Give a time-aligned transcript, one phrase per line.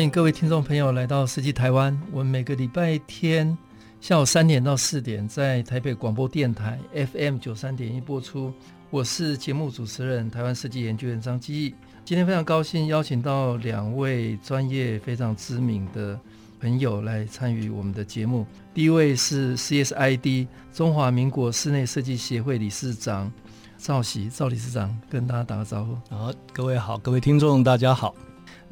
[0.00, 1.94] 欢迎各位听众朋友来到设计台湾。
[2.10, 3.54] 我们每个礼拜天
[4.00, 8.50] 下午三点到四点在台北广播电台 FM 九三点一播出。
[8.88, 11.74] 我是节目主持人台湾设计研究员张基义。
[12.02, 16.18] 今天非常高兴邀请到两位专业非常知名的
[16.58, 18.46] 朋友来参与我们的节目。
[18.72, 23.30] 第一位是 CSID 中华民国室内设计协会理事长
[23.76, 25.94] 赵喜赵理事长，跟大家打个招呼。
[26.08, 28.14] 好，各位好，各位听众大家好。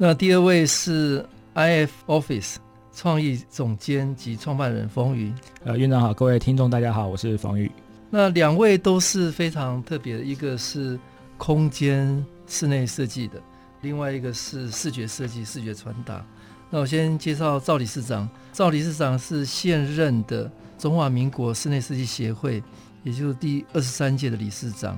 [0.01, 2.55] 那第二位是 IF Office
[2.93, 5.33] 创意总监及创办人冯宇。
[5.65, 7.69] 呃，院长好，各位听众大家好，我是冯宇。
[8.09, 10.97] 那两位都是非常特别的，一个是
[11.37, 13.41] 空间室内设计的，
[13.81, 16.25] 另外一个是视觉设计、视觉传达。
[16.69, 22.63] 那我先介绍赵理事长，赵理事长是现任的中华民国室内设计协会，
[23.03, 24.97] 也就是第二十三届的理事长。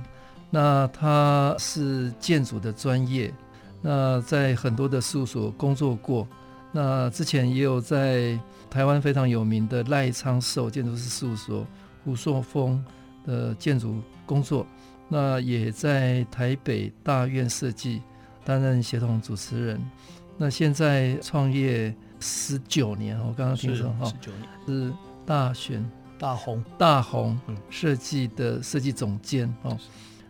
[0.52, 3.34] 那他是建筑的专业。
[3.82, 6.28] 那在很多的事务所工作过，
[6.72, 11.66] 那之前也有在台湾非常有名的赖昌寿建筑师事务所
[12.06, 12.84] 胡硕峰
[13.26, 14.68] 的建筑工作，
[15.10, 18.04] 那也在台北大院设计
[18.46, 19.82] 担任协同主持人。
[20.38, 24.94] 那现在创业十九年，我刚刚听说哈，十九年是
[25.26, 25.84] 大选
[26.20, 27.36] 大红大红
[27.72, 29.76] 设计的设计总监哦。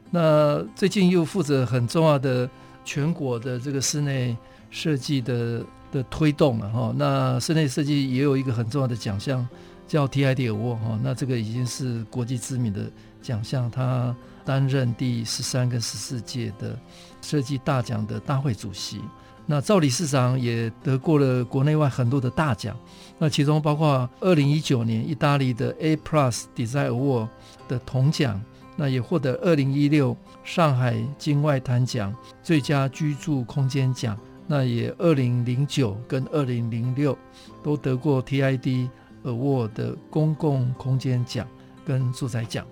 [0.09, 2.49] 那最近又负责很重要的。
[2.83, 4.35] 全国的这个室内
[4.69, 9.47] 设计的的推动了哈，那室内设计也有一个很重要的奖项
[9.87, 12.89] 叫 TID Award 哈，那这个已经是国际知名的
[13.21, 14.15] 奖项，他
[14.45, 16.77] 担任第十三跟十四届的
[17.21, 19.01] 设计大奖的大会主席。
[19.45, 22.77] 那赵理事长也得过了国内外很多的大奖，
[23.19, 27.27] 那其中包括二零一九年意大利的 A Plus Design Award
[27.67, 28.41] 的铜奖。
[28.81, 32.11] 那也获得二零一六上海金外滩奖
[32.41, 37.15] 最佳居住空间奖，那也二零零九跟二零零六
[37.61, 38.89] 都得过 TID
[39.23, 41.47] Award 的公共空间奖
[41.85, 42.65] 跟住宅奖。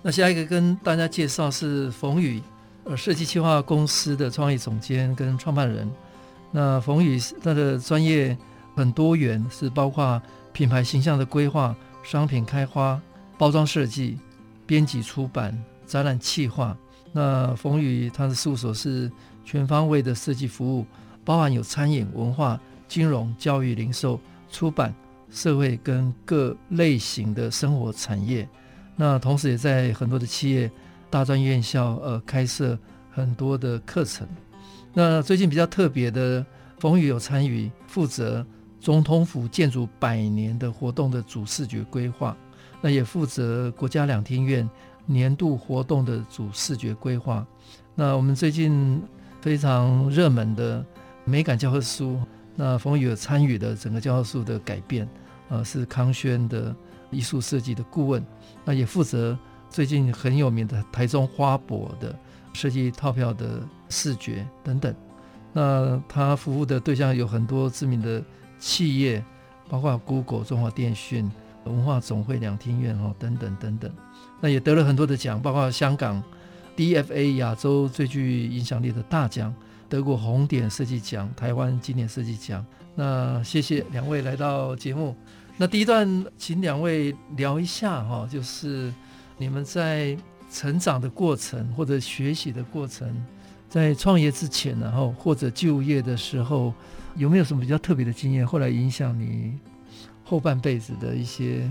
[0.00, 2.40] 那下一个跟大家介绍是冯宇，
[2.84, 5.90] 呃，设计企划公司的创意总监跟创办人。
[6.52, 8.38] 那冯宇他的专业
[8.76, 11.74] 很多元，是包括品牌形象的规划、
[12.04, 13.00] 商品开发、
[13.36, 14.20] 包装设计。
[14.68, 16.76] 编辑、出版、展览、企划。
[17.10, 19.10] 那冯宇他的事务所是
[19.42, 20.84] 全方位的设计服务，
[21.24, 24.20] 包含有餐饮、文化、金融、教育、零售、
[24.50, 24.94] 出版、
[25.30, 28.46] 社会跟各类型的生活产业。
[28.94, 30.70] 那同时也在很多的企业、
[31.08, 32.78] 大专院校呃开设
[33.10, 34.28] 很多的课程。
[34.92, 36.44] 那最近比较特别的，
[36.78, 38.44] 冯宇有参与负责
[38.78, 42.36] 总统府建筑百年的活动的主视觉规划。
[42.80, 44.68] 那也负责国家两厅院
[45.06, 47.46] 年度活动的主视觉规划。
[47.94, 49.02] 那我们最近
[49.40, 50.84] 非常热门的
[51.24, 52.20] 美感教科书，
[52.54, 55.08] 那冯宇有参与的整个教科书的改变，
[55.48, 56.74] 呃，是康轩的
[57.10, 58.24] 艺术设计的顾问。
[58.64, 59.36] 那也负责
[59.68, 62.14] 最近很有名的台中花博的
[62.52, 64.94] 设计套票的视觉等等。
[65.52, 68.22] 那他服务的对象有很多知名的
[68.58, 69.24] 企业，
[69.68, 71.28] 包括 Google、中华电讯。
[71.68, 73.90] 文化总会两厅院哦，等等等等，
[74.40, 76.22] 那也得了很多的奖，包括香港
[76.76, 79.54] DFA 亚洲最具影响力的大奖，
[79.88, 82.64] 德国红点设计奖，台湾经典设计奖。
[82.94, 85.14] 那谢谢两位来到节目。
[85.56, 88.92] 那第一段，请两位聊一下哈，就是
[89.36, 90.16] 你们在
[90.50, 93.08] 成长的过程或者学习的过程，
[93.68, 96.72] 在创业之前，然后或者就业的时候，
[97.16, 99.58] 有没有什么比较特别的经验，后来影响你？
[100.28, 101.68] 后半辈子的一些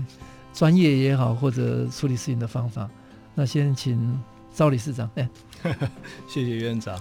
[0.52, 2.90] 专业也好，或者处理事情的方法，
[3.32, 4.20] 那先请
[4.52, 5.08] 赵理事长。
[5.14, 5.28] 哎，
[6.26, 7.00] 谢谢院长。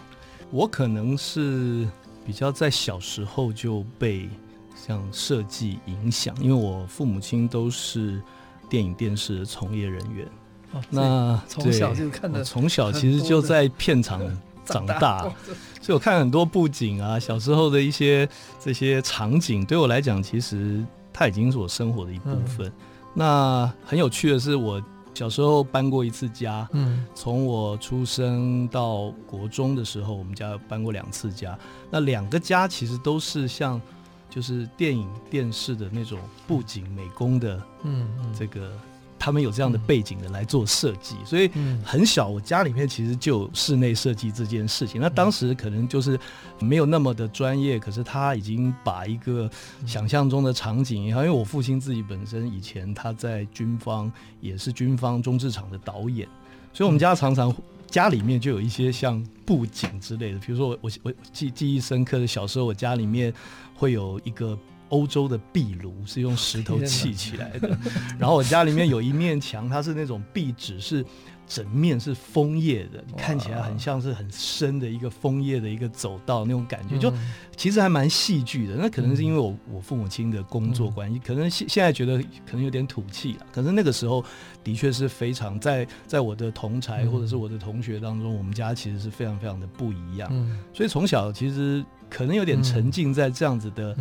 [0.52, 1.88] 我可能是
[2.24, 4.30] 比较在小时候就被
[4.76, 8.22] 像设计影响，因为我父母亲都是
[8.70, 10.28] 电影电视的从业人员。
[10.74, 14.22] 哦，那从小就看的，从小其实就在片场
[14.64, 15.22] 长大，长大
[15.82, 18.30] 所以我看很多布景啊，小时候的一些
[18.64, 20.86] 这些场景，对我来讲其实。
[21.18, 22.68] 它已经是我生活的一部分。
[22.68, 22.74] 嗯、
[23.16, 24.80] 那很有趣的是，我
[25.16, 31.58] 小时候搬过一次家，嗯，从我出生到国中的时候，我们家搬过两次家。
[31.90, 33.82] 那两个家其实都是像，
[34.30, 38.72] 就是电影电视的那种布景美工的，嗯，这个。
[39.20, 41.50] 他们有这样的背景的来做设计，所以
[41.84, 45.02] 很小，我家里面其实就有室内设计这件事情。
[45.02, 46.20] 那当时可能就是
[46.60, 49.50] 没有那么的专业，可是他已经把一个
[49.86, 56.28] 想象中的场景也好，因为我父亲自己本身以前他在军方也是军方中制厂的导演，
[56.72, 57.54] 所以我们家常常
[57.88, 63.34] 家里面就有一些像布景之类的，比如说我我我记记忆深刻的小时候，我家里面
[63.76, 64.58] 会有一个。
[64.90, 67.78] 欧洲的壁炉是用石头砌起来的，
[68.18, 71.06] 然后我家里面有一面墙，它是那种壁纸，是
[71.48, 77.14] 整面是枫叶的，看起来很像是很深的一个枫叶的一个走道那种感觉，就
[77.56, 78.76] 其实还蛮戏剧的。
[78.76, 84.24] 那可能是因为我我父母亲的工作关系，可能现现在觉得可能有点土气了，可是那个时候
[84.64, 90.30] 的确是非常在在我的同才或者是我的同学当中，我们家其实是非常非常的不一样，
[90.74, 93.98] 所以从小其实可能有点沉浸在这样子的。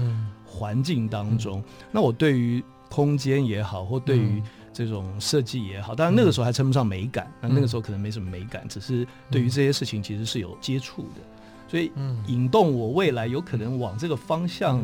[0.56, 1.62] 环境当中，
[1.92, 4.42] 那我对于空间也好，或对于
[4.72, 11.20] 这种设计也好，当然那个时候还称不上美感，那那个时候可能没什么美感，只是对于这些事情其实是有接触的，
[11.68, 11.90] 所以
[12.26, 14.82] 引动我未来有可能往这个方向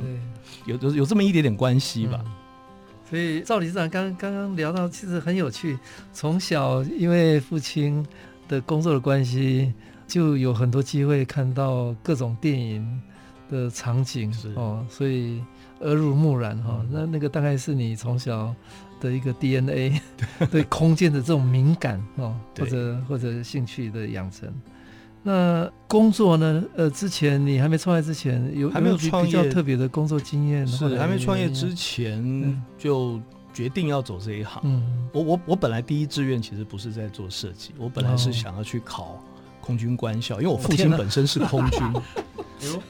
[0.66, 2.22] 有有有这么一点点关系吧。
[3.08, 5.78] 所以赵理事长刚刚刚聊到，其实很有趣，
[6.12, 8.04] 从小因为父亲
[8.48, 9.72] 的工作的关系，
[10.08, 13.00] 就有很多机会看到各种电影
[13.50, 15.40] 的场景哦，所以。
[15.82, 18.54] 耳濡目染哈，那那个大概是你从小
[19.00, 20.00] 的一个 DNA
[20.50, 24.52] 对空间的这种敏感哦，或者或者兴趣的养成。
[25.24, 26.64] 那工作呢？
[26.76, 30.66] 呃，之前你还没创业之前，有还没有创业比较特别的工作经验？
[30.66, 33.20] 是还没创业之前就
[33.54, 34.60] 决定要走这一行。
[34.64, 34.82] 嗯，
[35.12, 39.22] 我我我本来第一志愿其实不是在做设计，我本来是想要去考
[39.60, 41.80] 空军官校，因为我父亲本身是空军。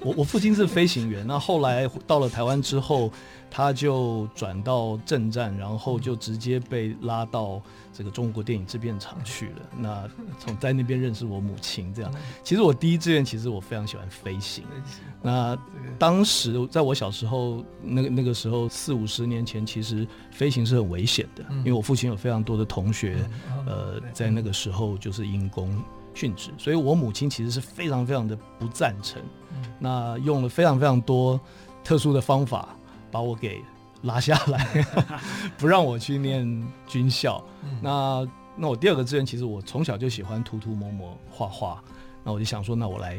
[0.00, 3.10] 我我父亲是飞行员，那后来到了台湾之后，
[3.50, 7.60] 他就转到政战，然后就直接被拉到
[7.92, 9.62] 这个中国电影制片厂去了。
[9.76, 10.08] 那
[10.38, 12.12] 从在那边认识我母亲，这样。
[12.42, 14.64] 其实我第一志愿，其实我非常喜欢飞行。
[15.22, 15.56] 那
[15.98, 23.18] 当时在我小时候，那个那个时候四五十年前，其实飞行是很危险的，因为我父亲有非常多的同学，
[23.66, 25.70] 呃，在那个时候就是因公
[26.14, 29.20] 殉职，所以我母亲其实是非常非常的不赞成。
[29.78, 31.40] 那用了非常非常多
[31.82, 32.68] 特殊的方法
[33.10, 33.62] 把我给
[34.02, 34.84] 拉下来，
[35.58, 37.42] 不让我去念军校。
[37.80, 38.26] 那
[38.56, 41.82] 那我第二个志愿，其实我从小就喜欢涂涂抹抹画画，
[42.22, 43.18] 那我就想说，那我来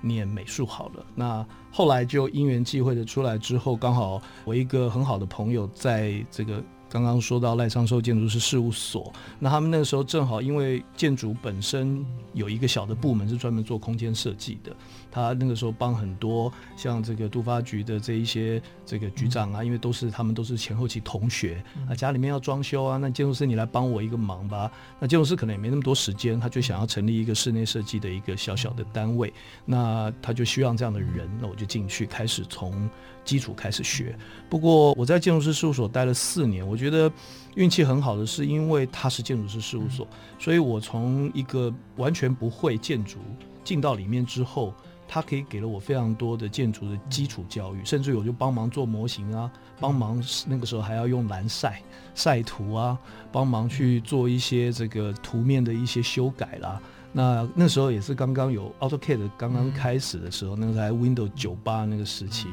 [0.00, 1.06] 念美术好了。
[1.14, 6.62] 那后来就因缘际会的出来之后，刚好我一个很好的朋友在这个。
[6.94, 14.70] 刚刚说到赖昌寿建筑师事务所，那他们那个时候正好因为建筑本身有一个小的部门是专门做空间设计的，
[15.14, 24.68] 他那个时候帮很多像这个都发局的这一些这个局长啊，因为都是他们都是前后期同学啊，家里面要装修啊，那建筑师你来帮我一个忙吧。
[24.98, 29.32] 那建筑师可能也没那么多时间，他就想要成立一个室内设计的一个小小的单位，
[29.64, 32.90] 那他就需要这样的人，那我就进去开始从
[33.24, 34.18] 基础开始学。
[34.50, 37.10] 不过我在建筑师事务所待了四年，我觉得
[37.54, 40.08] 运气很好的是，因为他是建筑师事务所，
[40.40, 43.18] 所以我从一个完全不会建筑
[43.62, 44.74] 进到里面之后，
[45.06, 51.82] 他可以给了我非常多的建筑的基础教育，甚至我就帮忙做模型啊，帮忙那个时候还要用蓝晒
[52.14, 52.98] 晒图啊，
[53.30, 56.80] 帮忙去做一些这个图面的一些修改啦。
[57.12, 62.48] 那那时候也是刚刚有 AutoCAD 刚刚开始的时候，那个在 Windows 九八那个时期，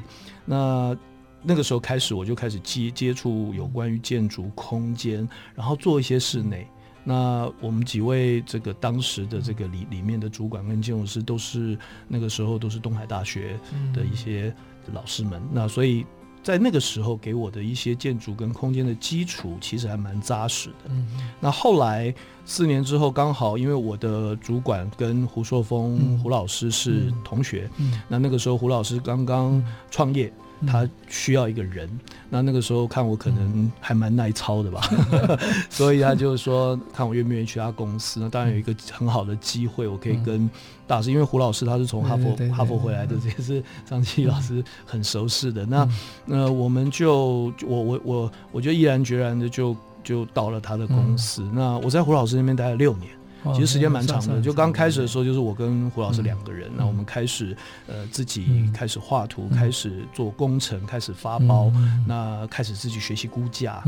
[0.45, 0.95] 那。
[1.43, 6.67] 那个时候开始，我就开始接接触有关于建筑空间，然后做一些室内。
[7.03, 11.77] 那我们几位这个当时的这个里里面的主管跟建筑师，都是
[12.07, 13.59] 那个时候都是东海大学
[13.93, 14.53] 的一些
[14.93, 15.41] 老师们。
[15.51, 16.05] 那所以
[16.43, 20.91] 在那个时候给我的一些建筑跟空间的基础，其实还蛮扎实的。
[21.39, 22.13] 那后来
[22.45, 27.69] 四年之后，刚好因为我的主管跟胡硕峰胡老师是同学，
[28.07, 30.31] 那那个时候胡老师刚刚创业。
[30.67, 31.89] 他需要一个人，
[32.29, 34.81] 那那个时候看我可能还蛮耐操的吧，
[35.69, 38.19] 所以他就说看我愿不愿意去他公司。
[38.19, 40.49] 那当然有一个很好的机会，我可以跟
[40.87, 45.65] 大师，因为胡老师他是从哈佛哈佛回来的，这也是张继老师很熟悉的。
[45.65, 45.87] 那
[46.25, 51.41] 那我们就我我我我就毅然决然的就就到了他的公司。
[51.53, 53.09] 那我在胡老师那边待了六年。
[53.53, 57.55] 其实时间蛮长的，就刚开始的时候，就是我跟胡老师两个人，那我们开始
[57.87, 61.71] 呃自己开始画图，开始做工程，开始发包，
[62.07, 63.83] 那开始自己学习估价，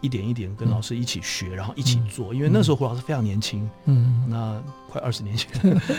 [0.00, 2.34] 一点一点跟老师一起学，然后一起做。
[2.34, 5.50] 因为那时候胡老师非常年轻，嗯，那快二十年前，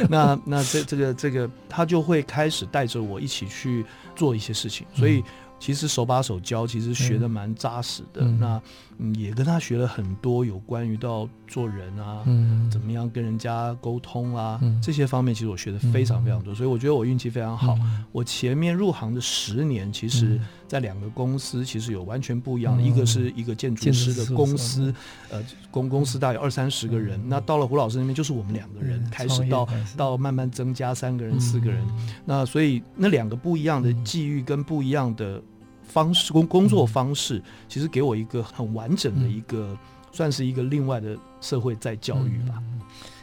[0.10, 3.86] 那那这这个这个他就会开始带着我一起去
[4.16, 5.24] 做一些事情，所以。
[5.60, 8.22] 其实手把手教，其实学的蛮扎实的。
[8.22, 8.62] 嗯、那
[9.00, 16.54] 嗯，也跟他学了很多有关于到做人啊，嗯、怎么样跟人家沟通啊，嗯、这些方面，其实我学的非常非常多。
[16.54, 17.76] 嗯、所以我觉得我运气非常好。
[17.82, 22.84] 嗯、我前面入行的十年，其实在两个公司，其实有完全不一样的。
[22.84, 24.94] 嗯、一个是一个建筑师的公司，
[25.30, 27.20] 呃，公公司大概有二三十个人。
[27.20, 31.82] 嗯、那到了胡老师那边，就是我们两个人、嗯、开始到到慢慢增加三个人、四个人。
[31.98, 35.42] 嗯、那所以那两个不一样的际遇跟不一样的。
[35.90, 39.78] 方式工工作方式，其实给我一个很完整的一个，嗯、
[40.12, 42.56] 算是一个另外的社会再教育吧。
[42.58, 42.82] 嗯、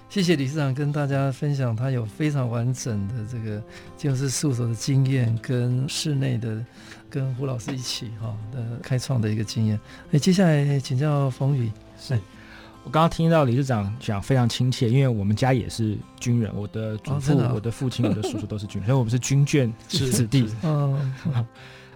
[0.09, 3.63] 谢谢理事长跟大家分享，他有非常完整的这个
[3.99, 6.65] 建筑师事务所的经验，跟室内的
[7.15, 9.79] 跟胡老师一起哈的开创的一个经验。
[10.11, 11.71] 那，接下来请教冯宇。
[11.97, 12.19] 是
[12.83, 20.53] 我刚刚听到理事长讲非常亲切，因为我们家也是军人，我的祖父、我的父亲、我的叔叔都是军人， 所以我们是军眷子弟。
[20.65, 21.15] 嗯。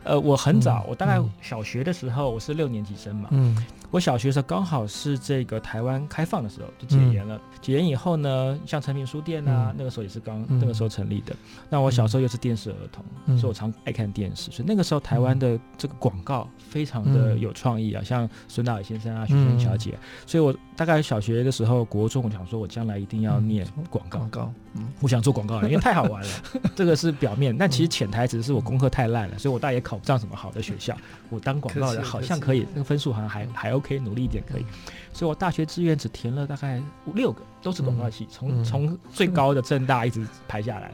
[0.04, 3.28] 呃，我很早，我大概小学的时候，我是六年级生嘛。
[3.32, 3.56] 嗯。
[3.90, 7.40] 我小学的时候刚好是这个台湾开放的时候，就解严了。
[7.60, 11.34] 解严以后呢，像诚品书店啊，那个时候也是刚那个时候成立的。
[11.70, 13.04] 那我小时候又是电视儿童，
[13.38, 14.50] 所以我常爱看电视。
[14.50, 19.98] 所以那个时候台湾的这个广告非常的有创意啊，像孙大伟先生啊、许仙小姐。
[20.26, 24.18] 所以我大概小学的时候，国中我想说，我将来一定要念广告。
[24.18, 24.52] 广告，
[25.00, 26.28] 我想做广告人，因为太好玩了。
[26.76, 30.96] 这个是表面，但其实潜台词是我功课太烂了，所以我大概也考不上什么好的学校。
[31.30, 34.66] 我当广告人好像可以，那个分数好像还还 OK，努力一点可以。
[35.12, 40.92] 所以我大学志愿只填了大概五六个，都是广告系，从从最高的正大一直排下来，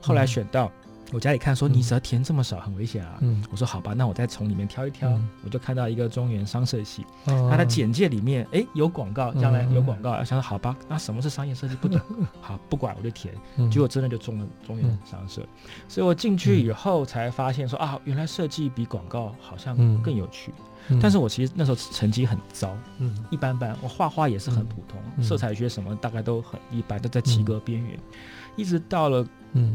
[0.00, 0.70] 后来选到。
[1.10, 3.16] 我家里看说，你只要填这么少，很危险啊。
[3.22, 5.10] 嗯，我说好吧，那我再从里面挑一挑。
[5.42, 10.10] 我就看到一个中原商社系，它的简介里面哎有广告，将来有广告。
[10.10, 11.74] 我想说好吧，那什么是商业设计？
[11.76, 11.98] 不懂，
[12.42, 13.32] 好不管我就填。
[13.70, 15.40] 结果真的就中了中原商社，
[15.88, 20.52] 所以我进去以后才发现说啊，原来设计比广告好像更有趣。
[21.00, 23.76] 但是我其实那时候成绩很糟，嗯，一般般。
[23.82, 27.98] 我画画也是很普通，色彩学什么大概都很一般，都在及格边缘。
[28.56, 29.24] 一直到了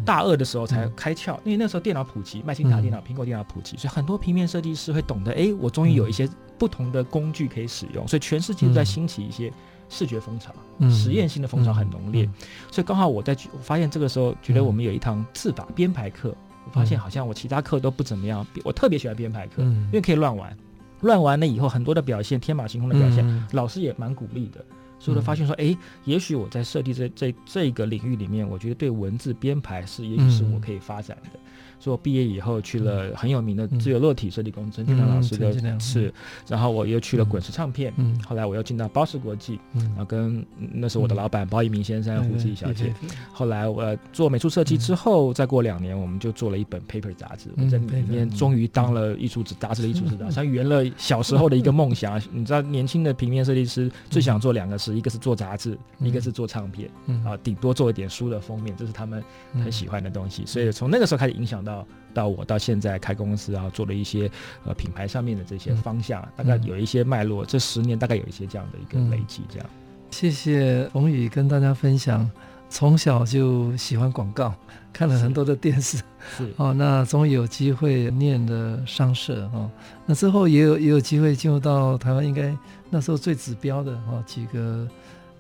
[0.04, 6.28] 大二的时候才开窍，因为那时候电脑普及，麦金塔电脑、苹果电脑普及，所以很多平面设计师会懂得，哎，我终于有一些
[6.58, 9.52] 不同的工具可以使用，所以全世界都在兴起一些
[9.88, 10.54] 视觉风潮，
[10.90, 12.30] 实验性的风潮很浓烈，
[12.72, 20.56] 所以刚好我在我发现这个时候，觉得我们有一堂字法编排课，我发现好像我其他课都不怎么样，我特别喜欢编排课，因为可以乱玩，
[21.04, 24.66] 乱完了以后很多的表现天马行空的表现，老师也蛮鼓励的。
[25.04, 31.40] 所以我发现说，哎，也许我在设计这这这个领域里面，我觉得对文字编排是，也许是我可以发展的。
[31.78, 36.14] 所以我毕业以后去了很有名的自由落体设计公司，陈金良老师的是，
[36.48, 37.94] 然后我又去了滚石唱片，
[38.26, 42.94] 后来我又进到包氏国际，然后跟那是我的老板包一鸣先生、胡志怡小姐。
[43.34, 52.18] 后来我做美术设计之后，再过两年，我们就做了一本 Paper 杂志，我在里面终于当了艺术志杂志的艺术指导， 像圆了小时候的一个梦想。
[52.32, 56.90] 你知道，年轻的平面设计师最想做两个事，一个是做杂志，一个是做唱片，
[57.26, 59.24] 啊，顶多做一点书的封面，这是他们
[59.56, 60.46] 很喜欢的东西。
[60.46, 61.74] 所以从那个时候开始影响到。
[61.74, 64.30] 到到我到现在开公司啊，做了一些
[64.66, 67.44] 呃品牌上面的这些方向，嗯、大概有一些脉络。
[67.44, 69.68] 嗯、这十年大概有一些这样的一个累积，这样。
[70.12, 72.30] 谢谢冯宇跟大家分享，
[72.70, 74.54] 从小就喜欢广告，
[74.94, 75.98] 看了很多的电视，
[76.38, 76.72] 是 哦。
[76.72, 79.68] 那终于有机会念了商社哦，
[80.06, 82.56] 那之后也有也有机会进入到台湾，应该
[82.94, 84.88] 那时候最指标的哦几个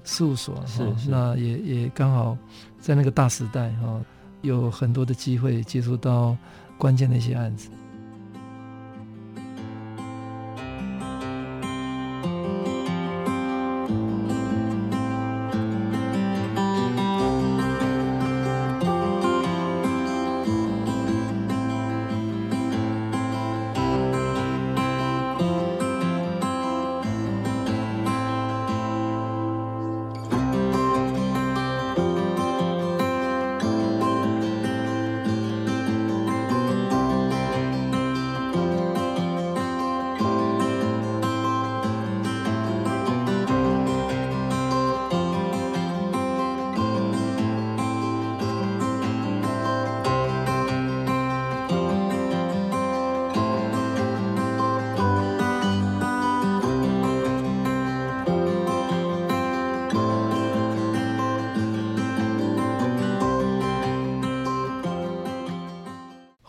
[0.03, 2.35] 事务所，是，是那也也刚好
[2.81, 3.87] 在那个大时代哈。
[3.87, 4.01] 哦
[4.43, 6.35] 有很多的机会接触到
[6.77, 7.69] 关键的一些案子。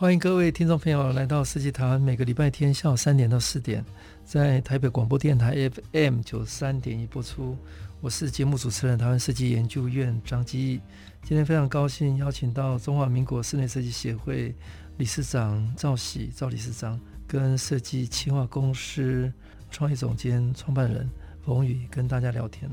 [0.05, 3.83] 欢迎各位听众朋友来到设计台湾，每个礼拜天下午三点到四点，
[4.23, 5.57] 在台北广播电台
[5.95, 7.57] FM 九三点一播出。
[8.03, 10.79] 我是节目主持人，台湾设计研究院张基义。
[11.23, 14.55] 今天非常高兴邀请到中华民国室内设计协会
[14.99, 19.33] 理事长赵喜赵理事长，跟设计企划公司
[19.71, 21.09] 创意总监创办人
[21.47, 22.71] 冯宇跟大家聊天。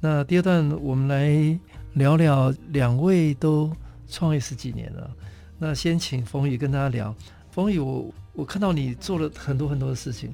[0.00, 1.60] 那第二段我们来
[1.92, 3.70] 聊聊，两位都
[4.08, 5.14] 创业十几年了。
[5.62, 7.14] 那先请冯宇跟大家聊。
[7.50, 10.32] 冯宇，我我看到你做了很多很多的事情，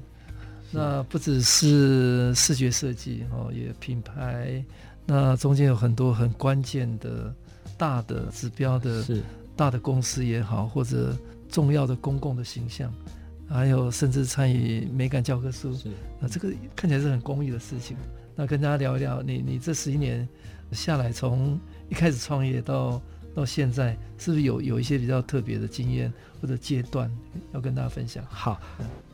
[0.71, 4.63] 那不只是视觉设计哦，也品牌，
[5.05, 7.33] 那中间有很多很关键的
[7.77, 9.21] 大的指标的，是
[9.53, 11.13] 大的公司也好，或者
[11.49, 12.93] 重要的公共的形象，
[13.49, 15.89] 还有甚至参与美感教科书，是
[16.21, 17.97] 那这个看起来是很公益的事情。
[18.33, 20.25] 那跟大家聊一聊，你你这十一年
[20.71, 23.01] 下来，从一开始创业到。
[23.37, 27.07] 到现在是不是有有一些比较特别的经验或者阶段
[27.53, 28.25] 要跟大家分享？
[28.27, 28.59] 好，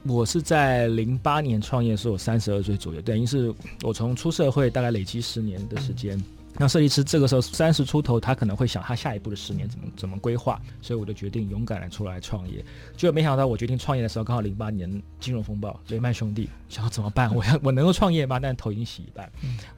[0.04, 6.18] 我是在零八年创业的时候，我三十二岁左右，等于是我从出社会大概累积十年的时间。
[6.18, 6.24] 嗯
[6.56, 12.64] 那设计师这个时候三十出头，他可能会想他下一步的十年怎么怎么规划，所以我就决定勇敢的出来创业。
[12.96, 17.34] 结果没想到我决定创业的时候，刚好零八年金融风暴，雷曼兄弟，想要怎么办？
[17.34, 18.40] 我要我能够创业吗？
[18.40, 19.28] 但头已经洗一半，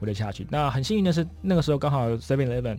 [0.00, 0.46] 我就下去。
[0.50, 2.76] 那很幸运的是，那个时候刚好 Seven Eleven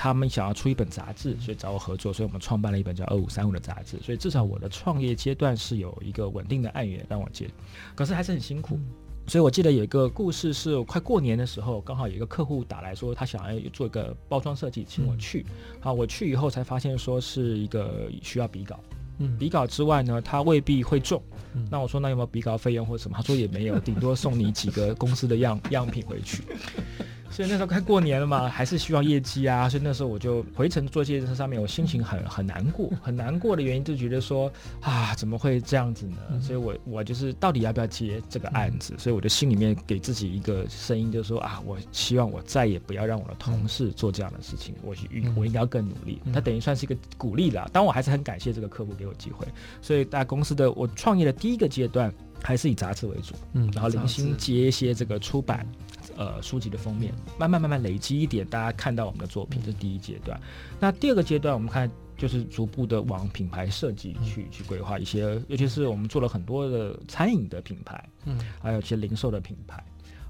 [0.00, 3.98] 他们想要出一本杂志，所以找我合作，所以我们创办了一本叫二五三五的杂志。
[4.00, 7.50] 所以至少我的创业阶段是有一个稳定的案源让我接，
[7.96, 8.78] 可是还是很辛苦。
[9.26, 15.44] 所以，我记得有一个故事，是快过年的时候，刚好有一个客户打来说，他想要做一个包装设计，请我去。
[15.80, 18.78] 好，我去以后才发现说是一个需要比稿。
[19.18, 21.20] 嗯，比稿之外呢，他未必会中。
[21.70, 23.16] 那我说，那有没有比稿费用或者什么？
[23.16, 26.44] 他说也没有，顶多送你几个公司的样 样品回去。
[27.30, 29.68] 所以那时候快过年了嘛，还是需要业绩啊。
[29.68, 36.40] 所以那时候我就回程做这件事上面，我心情很很难过，很难过的原因就觉得说啊，怎么会这样子呢？
[36.40, 38.94] 所以我我就是到底要不要接这个案子？
[38.98, 44.94] 所以我就心里面给自己一个声音，就是说啊，我希望我再也不要让我的同事做这样的事情，我
[45.36, 46.20] 我应该要更努力。
[46.32, 47.68] 他等于算是一个鼓励了。
[47.72, 49.46] 当我还是很感谢这个客户给我机会。
[49.82, 55.66] 所以大公司的我创业的第一个阶段还是以杂志为主，嗯，然后零星接一些这个出版。
[56.18, 60.38] 呃，书籍的封面，慢慢慢慢累积一点，大家看到我们的作品，这是第一阶段。
[60.80, 69.80] 那第二个阶段，我们看就是逐步的往品牌设计去去规划一些，尤其是我们做了很多的餐饮的品牌，嗯，还有一些零售的品牌。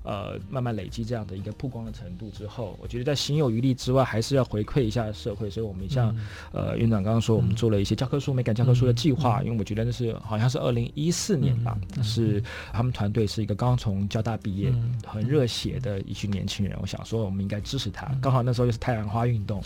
[0.09, 5.51] 呃，慢慢累积这样的一个曝光的程度之后，我觉得在行有余力之外，还是要回馈一下社会。
[5.51, 6.17] 所以，我们像、
[6.55, 12.43] 嗯、呃院长刚刚说，我们做了一些教科书、美感教科书的计划，嗯、因为我觉得那是好像是二零一四年吧，嗯、是
[12.73, 16.75] 他们团队是一个刚从交大毕业、嗯、很热血的一群年轻人。
[16.81, 18.07] 我想说，我们应该支持他。
[18.23, 19.63] 刚好那时候又是太阳花运动。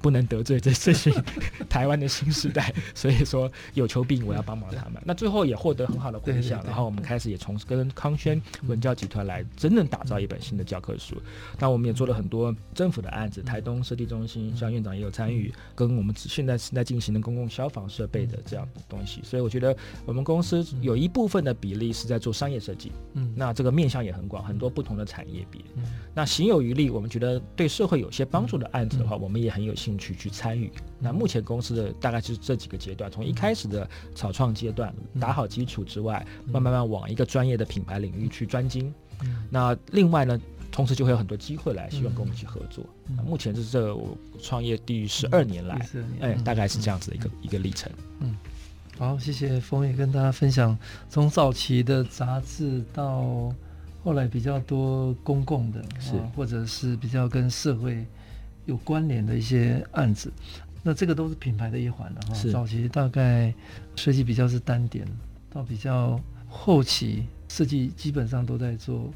[0.00, 1.12] 不能得罪这这些
[1.68, 5.02] 台湾的新时代， 所以说有求必应，我要帮忙他们。
[5.04, 11.16] 那最后也获得很好的回响，然后我们开始也从跟康轩文教集团来真正打造一本新的教科书。
[11.58, 19.20] 那我们也做了很多政府的案子，台东设计中心，像院长也有参与，跟我们现在是在进行的公共消防设备的这样的东西。
[19.22, 25.60] 所以我觉得我们公司有一部分的比例是在做商业设计，嗯，那这个面向也很广，很多不同的产业别。
[26.14, 30.00] 那行有余力，我们觉得对社会有些帮助的案子的话，我们也很有兴趣。
[30.10, 38.90] 去去参与，那目前公司的大概就是这几个阶段，从一开始的草创阶段打好基础之外，慢慢慢往一个专业的品牌领域去专精。
[39.50, 40.40] 那另外呢，
[40.72, 42.82] 同时就会有很多机会来，希望跟我们一起合作。
[43.14, 45.86] 那目前是这我创业第十二年来，
[46.20, 47.92] 哎，大概是这样子的一个一个历程。
[48.20, 48.34] 嗯，
[48.98, 50.74] 好，谢谢冯宇跟大家分享，
[51.10, 53.54] 从早期的杂志到
[54.02, 58.02] 后来比较多公共的，是或者是比较跟社会。
[58.66, 60.32] 有关联的一些案子，
[60.82, 62.34] 那这个都是品牌的一环了哈。
[62.52, 63.52] 早期大概
[63.96, 65.06] 设计比较是单点，
[65.50, 69.10] 到比较后期设计基本上都在做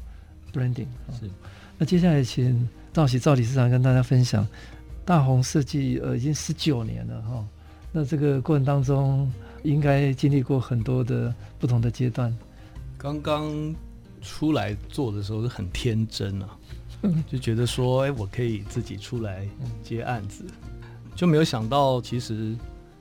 [0.53, 0.87] branding。
[1.19, 1.29] 是，
[1.77, 4.47] 那接下来请赵喜赵理事长跟大家分享
[5.05, 7.45] 大红设计，呃，已经十九年了哈。
[7.91, 9.31] 那这个过程当中，
[9.63, 12.35] 应该经历过很多的不同的阶段。
[12.97, 13.73] 刚刚
[14.21, 16.57] 出来做的时候是很天真啊。
[17.27, 19.47] 就觉得说，哎，我可以自己出来
[19.83, 20.45] 接案子，
[21.15, 22.55] 就没有想到其实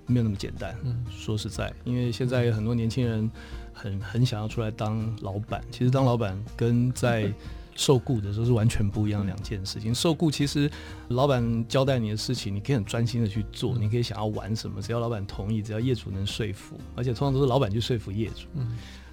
[0.06, 0.76] 没有那么简单。
[1.10, 3.30] 说实在，因为现在很多年轻人
[3.72, 7.32] 很很想要出来当老板，其实当老板跟在
[7.76, 9.92] 受雇的时候是完全不一样的两件事情。
[9.92, 10.70] 受雇其实
[11.08, 18.46] 老板交代你的事情，你可以很专心的去做，你可以想要玩什么，只要老板同意，只要业主能说服，而且通常都是老板去说服业主，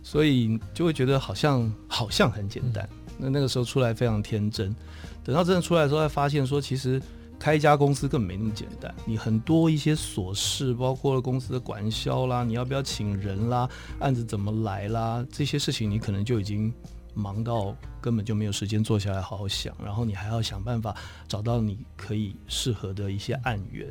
[0.03, 2.87] 所以就会觉得好像好像很简单。
[3.21, 4.75] 那那个时候出来非常天真，
[5.23, 7.01] 等到真的出来的时候，才发现说，其实
[7.39, 16.73] 开一家公司根本没那么简单，你很多一些琐事，包括了公司的管销啦，你要不要请人啦，案子怎么来啦，这些事情你可能就已经
[17.13, 20.95] 忙到根本就没有时间坐下来好好想，然后你还要想办法
[21.27, 23.87] 找到你可以适合的一些案源。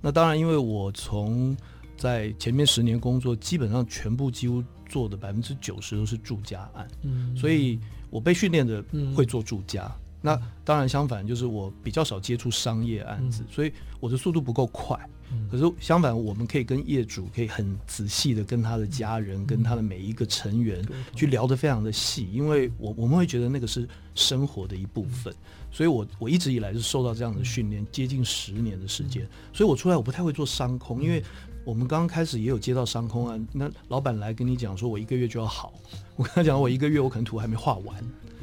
[0.00, 1.56] 那当然，因为我从
[1.96, 7.78] 在前面十年工作，基本上全部几乎做的百分之九十都是住家案，嗯，所以
[8.10, 9.84] 我被训练的会做住家。
[9.84, 10.00] 嗯。
[10.22, 14.98] 那当然，相反就是我比较少接触商业案子，嗯、所以我的速度不够快。
[15.32, 25.32] 嗯、可是相反，我们可以跟业主可以很仔细的跟他的家人、嗯、跟他的每一个成员去聊得非常的细，因为我我们会觉得那个是生活的一部分。
[25.32, 25.38] 嗯、
[25.72, 29.26] 所以我我一直以来是受到这样的训练，接近十年的时间。
[29.54, 31.24] 所以我出来我不太会做商空，因为
[31.64, 35.72] 我们刚刚开始也有接到商空案，那老板来跟你讲说，我一个月就要好。
[36.16, 37.96] 我跟他讲，我一个月我可能图还没画完，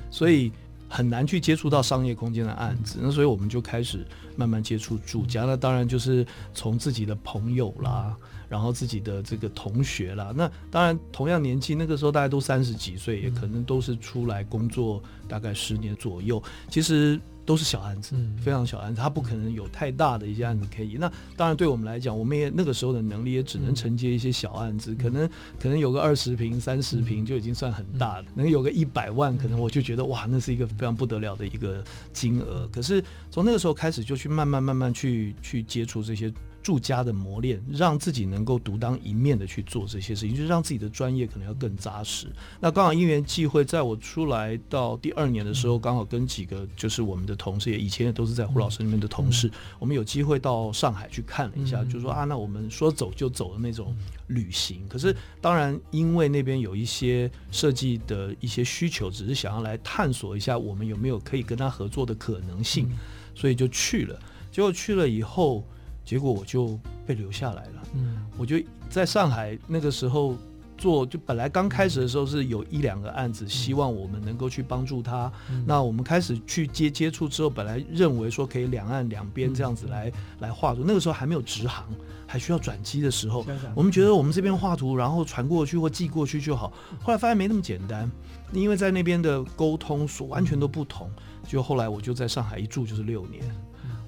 [0.09, 0.51] 所以。
[0.89, 5.43] 很难去接触到商业空间的案子，那所以我们就开始慢慢接触住家。
[5.43, 8.15] 那当然就是从自己的朋友啦，
[8.47, 10.31] 然后自己的这个同学啦。
[10.33, 16.41] 那当然同样年纪，那个时候大家都三十几岁，也可能都是出来工作大概十年左右。
[16.69, 17.19] 其实。
[17.47, 20.97] 都是小案子，非常小案子，他不可能有太大的一些案子可以。
[20.99, 28.25] 那当然，对我们来讲，我们也那个时候的能力也只能承接一些小案子，可能可能有个二十平、三十平就已经算很大了。
[28.35, 31.81] 能有个一百万，可能我就觉得哇，那是一个非常不得了的一个
[32.11, 32.67] 金额。
[32.67, 36.29] 可是从那个时候开始，就去慢慢慢慢去去接触这些。
[36.67, 42.27] 住家的磨练，让自己能够独当一面的去做这些事情，就是让自己的专业可能要更扎实。
[42.59, 49.49] 那刚好因缘际会，在我出来到第二年的时候，刚好跟几个就是我们的同事，也以前也都是在胡老师那边的同事，
[49.79, 53.95] 我们有机会到上海去看了一下，就说啊，那我们说走就走的那种
[54.27, 54.85] 旅行。
[54.89, 62.91] 可是当然，因为那边有一些设计的一些需求，只是想要来探索一下我们有没有可以跟他合作的可能性，
[63.33, 64.19] 所以就去了。
[64.51, 65.63] 结果去了以后。
[66.07, 67.83] 结果我就被留下来了。
[67.93, 68.55] 嗯，我就
[68.89, 70.37] 在上海那个时候
[70.77, 75.29] 做，就本来刚开始的时候是有一两个案子，希望我们能够去帮助他。
[75.51, 80.83] 嗯、那我们开始去接接触之后，本来认为说可以两岸两边这样子来、嗯、来画图。
[80.87, 81.85] 那个时候还没有直航，
[82.25, 86.71] 还需要转机的时候，我们觉得我们这边画图，然后传过去或寄过去就好。
[87.03, 88.09] 后来发现没那么简单，
[88.53, 91.11] 因为在那边的沟通所完全都不同。
[91.45, 93.43] 就后来我就在上海一住就是六年。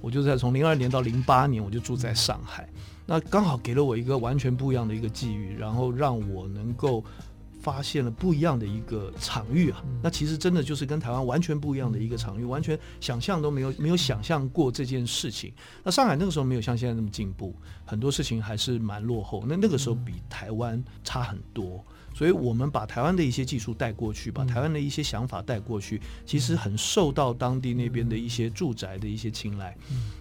[0.01, 2.69] 我就在从零二年到零八年，我就住在上海，
[3.05, 7.03] 那刚好给了我一个完全不一样的一个际遇，然后让我能够
[7.61, 9.83] 发现了不一样的一个场域啊。
[10.01, 15.53] 那其实真的就是跟台湾完全不一样的一个场域，完全想象都没有没有想象过这件事情。
[15.83, 17.53] 那上海那个时候没有像现在那么进步，
[17.85, 19.43] 很多事情还是蛮落后。
[19.47, 21.83] 那那个时候比台湾差很多。
[22.19, 29.73] 所以，我们把台湾的一些技术带过去，把台湾的一些想法带过去，其实很受到当地那边的一些住宅的一些青睐。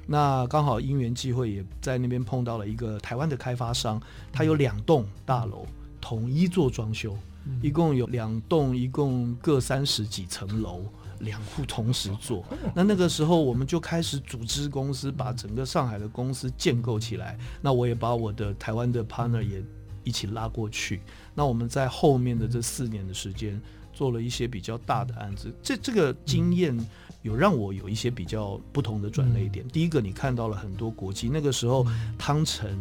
[0.06, 5.66] 那刚好因缘际会，也在那边碰到了一个台湾的开发商，他有两栋大楼
[6.00, 7.18] 统一做装修，
[7.60, 10.84] 一共有两栋，一共各三十几层楼，
[11.18, 12.44] 两户同时做。
[12.76, 17.36] 那那个时候，我们就开始组织公司，把整个上海的公司建构起来。
[17.60, 19.60] 那我也把我的台湾的 partner 也
[20.04, 21.00] 一起拉过去。
[21.38, 26.76] 那我们在后面的这四年的时间，做了一些比较大的案子，这这个经验
[27.22, 29.64] 有让我有一些比较不同的转类点。
[29.68, 31.86] 第一个，你看到了很多国际，那个时候
[32.18, 32.76] 汤臣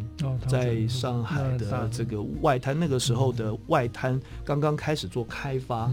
[0.47, 5.91] 在上海的这个外滩，那个时候的外滩刚刚开始做开发。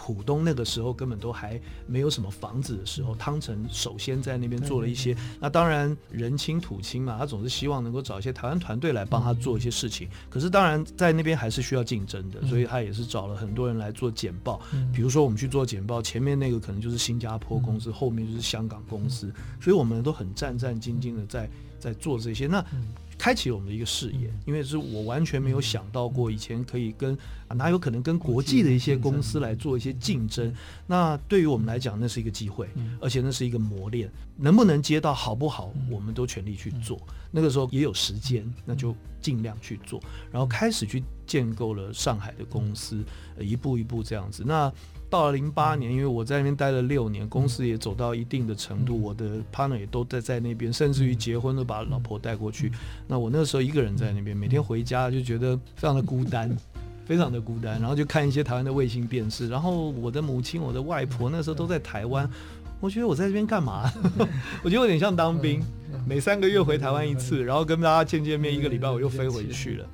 [0.00, 5.14] 浦东那个时候根本都还没有什么房子的时候，汤臣首先在那边做了一些。
[5.38, 10.08] 那当然人亲土亲嘛，他总是希望能够找一些台湾团队来帮他做一些事情。
[10.30, 14.58] 可是当然在那边还是需要竞争的，所以他也是找了很多人来做简报。
[14.94, 22.46] 比如说我们去做简报，前面那个可能就是新加坡公司，后面就是香港公司，所以我们都很战战兢兢的在在做这些。
[22.46, 22.64] 那
[23.20, 27.14] 开启了我们的一个视野，因为是我完全没有想到过，以前可以跟
[27.48, 30.50] 啊，哪有可能跟国际的一些公司来做一些竞争？
[30.86, 32.66] 那对于我们来讲，那是一个机会，
[32.98, 34.10] 而且那是一个磨练。
[34.38, 36.98] 能不能接到好不好，我们都全力去做。
[37.30, 40.00] 那个时候也有时间，那就尽量去做，
[40.32, 43.04] 然后开始去建构了上海的公司，
[43.38, 44.42] 一步一步这样子。
[44.46, 44.72] 那
[45.10, 52.70] 到了零八年，因为我在那边待了六年，公司也走到一定的程度，我的 partner 也都在在那边，甚至于结婚都把老婆带过去。
[53.08, 56.56] 那我那个时候一个人在那边，每天回家就觉得非常的孤单，
[57.04, 57.80] 非常的孤单。
[57.80, 62.30] 然后就看一些台湾的卫星电视，然后我的母亲、我的外婆那时候都在台湾，
[62.78, 63.92] 我觉得我在这边干嘛？
[64.62, 65.60] 我觉得有点像当兵，
[66.06, 69.86] 每三个月回台湾一次，然后跟大家见见面，一个礼拜我又飞回去了。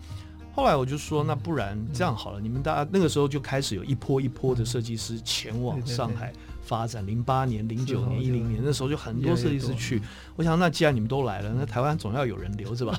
[0.57, 7.07] 后来我就说，那不然这样好了，你们大家那个时候就开始有一波一波的设计师前往上海发展。
[7.07, 10.01] 零八年、零九年、一零年那时候就很多设计师去。
[10.35, 12.99] 我想，那既然你们都来了，那台湾总要有人留着吧？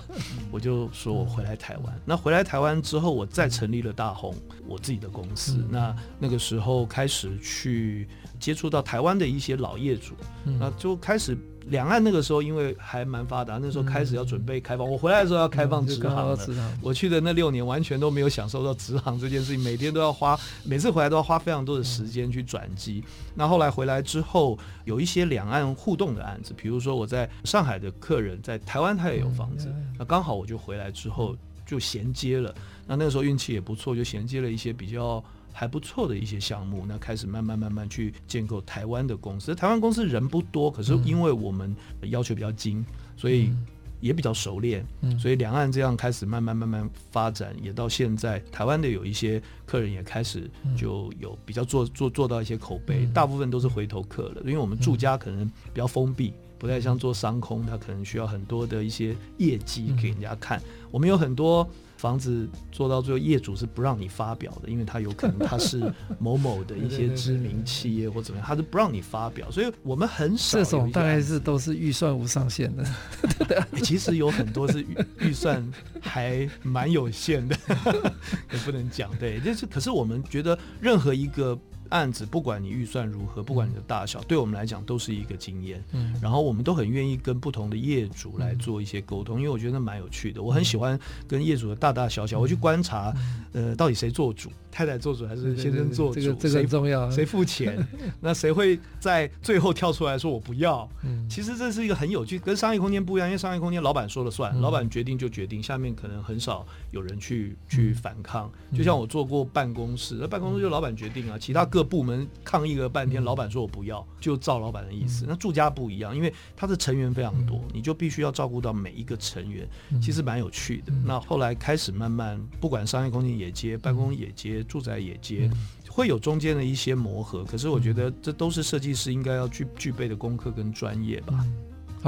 [0.52, 2.00] 我就说我回来台湾。
[2.06, 4.36] 那回来台湾之后，我再成立了大红
[4.67, 5.58] 我自己的公司。
[5.67, 8.08] 那那个时候开始去
[8.39, 10.13] 接触到台湾的一些老业主，
[10.60, 11.36] 那就开始。
[11.69, 14.89] 两岸那个时候因为还蛮发达，那时候开始要准备开放。
[14.89, 16.38] 我回来的时候要开放直航了。
[16.82, 23.03] 我去的那六年完全都没有享受到直航这件事情，每天都要花，每次回来都要花非常多的时间去转机。
[23.36, 32.53] 那后来回来之后，有一些两岸互动的案子，比如说我在上海的客人在台湾他也有房子，那刚好我就回来之后就衔接了。
[32.86, 35.23] 那那个时候运气也不错，就衔接了一些比较。
[35.60, 39.56] 还不错的一些项目，那开始慢慢慢慢去建构台湾的公司。
[39.56, 41.76] 台湾公司人不多，可是因为我们
[42.12, 43.52] 要求比较精，所以
[44.00, 44.86] 也比较熟练。
[45.20, 54.41] 所以两岸这样开始慢慢慢慢发展，也到现在，台湾的有一些客人也开始就有比较做做做到一些口碑，大部分都是回头客了。
[54.46, 55.43] 因为我们住家可能
[55.74, 60.62] 比较封闭，不太像做商空，它可能需要很多的一些业绩给人家看。
[60.91, 61.67] 我们有很多。
[61.98, 69.50] 房子做到最后，业主是不让你发表的，因为他有可能他是某某的一些 知名企业或怎么样，他是不让你发表。
[69.52, 72.86] 所以我们很少这种大概是都是预算无上限的。
[73.84, 75.68] 其实有很多是预预算
[76.00, 77.58] 还蛮有限的，
[78.54, 79.10] 也不能讲。
[79.18, 81.58] 对，就是可是我们觉得任何一个。
[81.89, 85.84] 案子不管你预算如何，不管你的大小，对我们来讲都是一个经验。
[85.93, 90.41] 嗯，然后我们都很愿意跟不同的业主来做一些沟通，因为我觉得蛮有趣的。
[90.41, 93.13] 我很喜欢跟业主的大大小小，我去观察，
[93.54, 96.19] 呃，到底谁做主，太太做主还是先生做主？
[96.19, 97.10] 这个这个很重要。
[97.12, 97.78] 谁付钱？
[98.21, 100.89] 那谁会在最后跳出来说我不要？
[101.04, 108.52] 嗯，其实这是一个很有趣，跟商业空间不一样，因为商业空间老板说了算，老板决定就决定，下面可能很少有人去去反抗。
[108.73, 111.65] 就像我做过办公室，那办公室就老板决定啊，其他。
[111.65, 115.26] 各部门抗议了半天，老板说我不要，就照老板的意思。
[115.28, 119.67] 那住家不一样，因为他的成员非常多，你就必须要照顾到每一个成员，
[120.02, 120.93] 其实蛮有趣的。
[121.06, 125.50] 那后来开始慢慢，不管商业空间也接，办公也接，住宅也接，
[125.89, 127.43] 会有中间的一些磨合。
[127.43, 131.45] 可是我觉得这都是设计师应该要具具备的功课跟专业吧。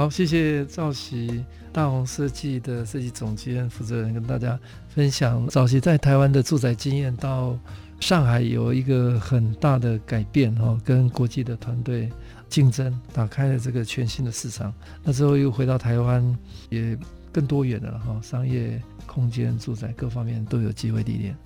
[0.00, 4.58] 好，谢谢兆锡大红设计的设计总监负责人跟大家
[4.88, 7.54] 分享早期在台湾的住宅经验到。
[8.00, 12.08] 上海有一个很大的改变哈，跟国际的团队
[12.48, 14.72] 竞争，打开了这个全新的市场。
[15.04, 16.34] 那之后又回到台湾，
[16.70, 16.96] 也
[17.30, 21.36] 更多元的了哈，商业空间、住宅各方面都有机会历练。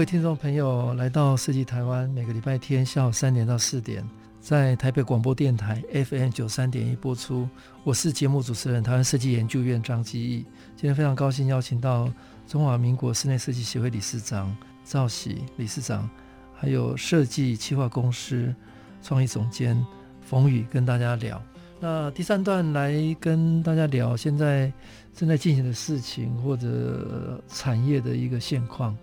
[0.00, 4.02] 各位听众朋友来到设计台湾，每个礼拜天下午三点到四点，
[4.40, 7.46] 在台北广播电台 FM 九三点一播出。
[7.84, 10.46] 我是节目主持人，台湾设计研究院张基义。
[10.74, 12.10] 今天非常高兴邀请到
[12.46, 16.08] 中华民国室内设计协会理事长赵喜理事长，
[16.54, 18.54] 还有设计企划公司
[19.02, 19.84] 创意总监
[20.22, 21.42] 冯宇跟大家聊。
[21.78, 24.72] 那第三段来跟大家聊现在
[25.14, 28.96] 正在进行的事情或者产业的一个现况。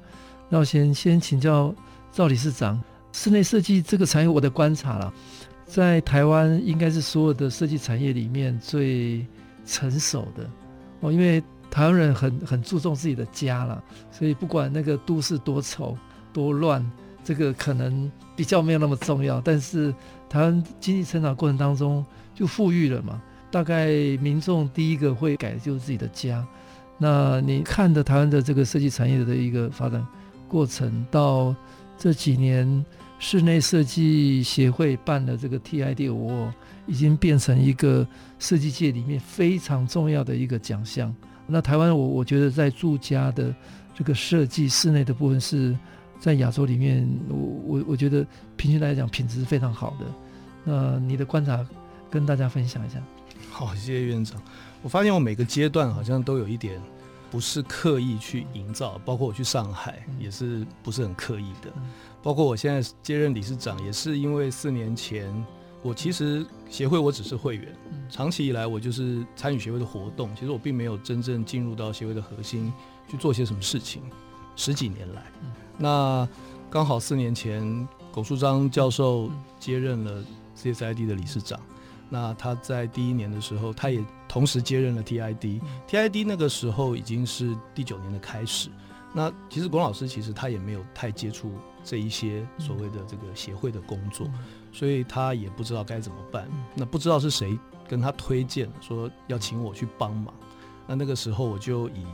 [0.49, 1.73] 那我先先请教
[2.11, 2.81] 赵理事长，
[3.11, 5.13] 室内设计这个产业，我的观察了，
[5.65, 9.25] 在台湾应该是所有的设计产业里面最
[9.65, 10.49] 成熟的
[11.01, 15.97] 哦，因为台湾人很很注重自己的家了，所以不管那个都市多丑
[16.31, 16.83] 多乱，
[17.23, 19.41] 这个可能比较没有那么重要。
[19.41, 19.93] 但是
[20.29, 23.87] 台湾经济成长过程当中就富裕了嘛，大概
[24.21, 26.45] 民众第一个会改的就是自己的家。
[26.97, 30.03] 那你看的台湾的这个设计产业的一个发展
[30.47, 31.55] 过程，到
[31.97, 32.85] 这几年
[33.19, 36.51] 室内设计协会办的这个 TID Award，
[36.85, 38.07] 已经变成一个
[38.39, 41.13] 设计界里面非常重要的一个奖项。
[41.45, 43.53] 那台湾，我我觉得在住家的
[43.95, 45.77] 这个设计室内的部分，是
[46.19, 50.05] 在亚洲里面，我我我觉得平均来讲品质是非常好的。
[50.63, 51.65] 那你的观察
[52.11, 53.01] 跟大家分享一下。
[53.49, 54.41] 好，谢谢院长。
[54.83, 56.79] 我发现我每个阶段好像都有一点
[57.29, 61.71] 不是刻意去营造，包括我去上海也是不是很刻意的，
[62.23, 65.45] 包括我现在接任理事长也是因为四年前
[65.81, 67.75] 我其实协会我只是会员，
[68.09, 72.71] 长期以来我就是参与协会的活动，其实我并没有真正进入到协会的核心
[73.07, 74.01] 去做些什么事情。
[74.55, 75.23] 十几年来，
[75.77, 76.27] 那
[76.69, 80.23] 刚好四年前苟树章教授接任了
[80.57, 81.59] CSID 的理事长。
[82.09, 85.61] 那他在第一年的时候，他也同时接任了 TID。
[85.87, 88.69] TID 那个时候已经是第九年的开始。
[89.13, 91.51] 那其实龚老师其实他也没有太接触
[91.83, 94.29] 这一些所谓的这个协会的工作，
[94.71, 96.47] 所以他也不知道该怎么办。
[96.75, 100.33] 那不知道是谁跟他推荐说要请我去帮忙。
[100.85, 102.05] 那那个时候我就以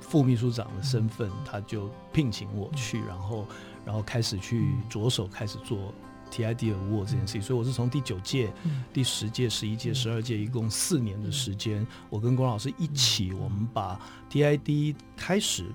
[0.00, 3.46] 副秘书长的身份，他就聘请我去，然后
[3.84, 5.92] 然后开始去着手开始做。
[6.28, 8.52] TID Award 这件事情，所以我是从第九届、
[8.92, 15.66] 第十届、十一届、十二届，一共四年的时间，我跟龚老师一起，我们把 TID 开始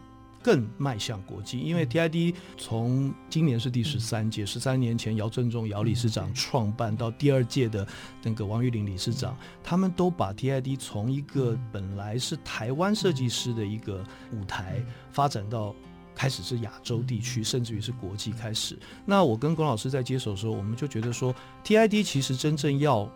[0.42, 1.60] 更迈向国际。
[1.60, 7.88] 因为 TID 从今年是第十三届，十三年前姚振中姚理事长创办，到第二届的
[8.22, 15.76] 那个王玉林理事长，他们都把 TID 从一个本来是台湾设计师的一个舞台，发展到。
[16.16, 18.78] 开始是亚洲地区，甚至于是国际开始。
[19.06, 23.10] 那我跟龚老师在接手的时候，我们就觉得说，TID 其实真正要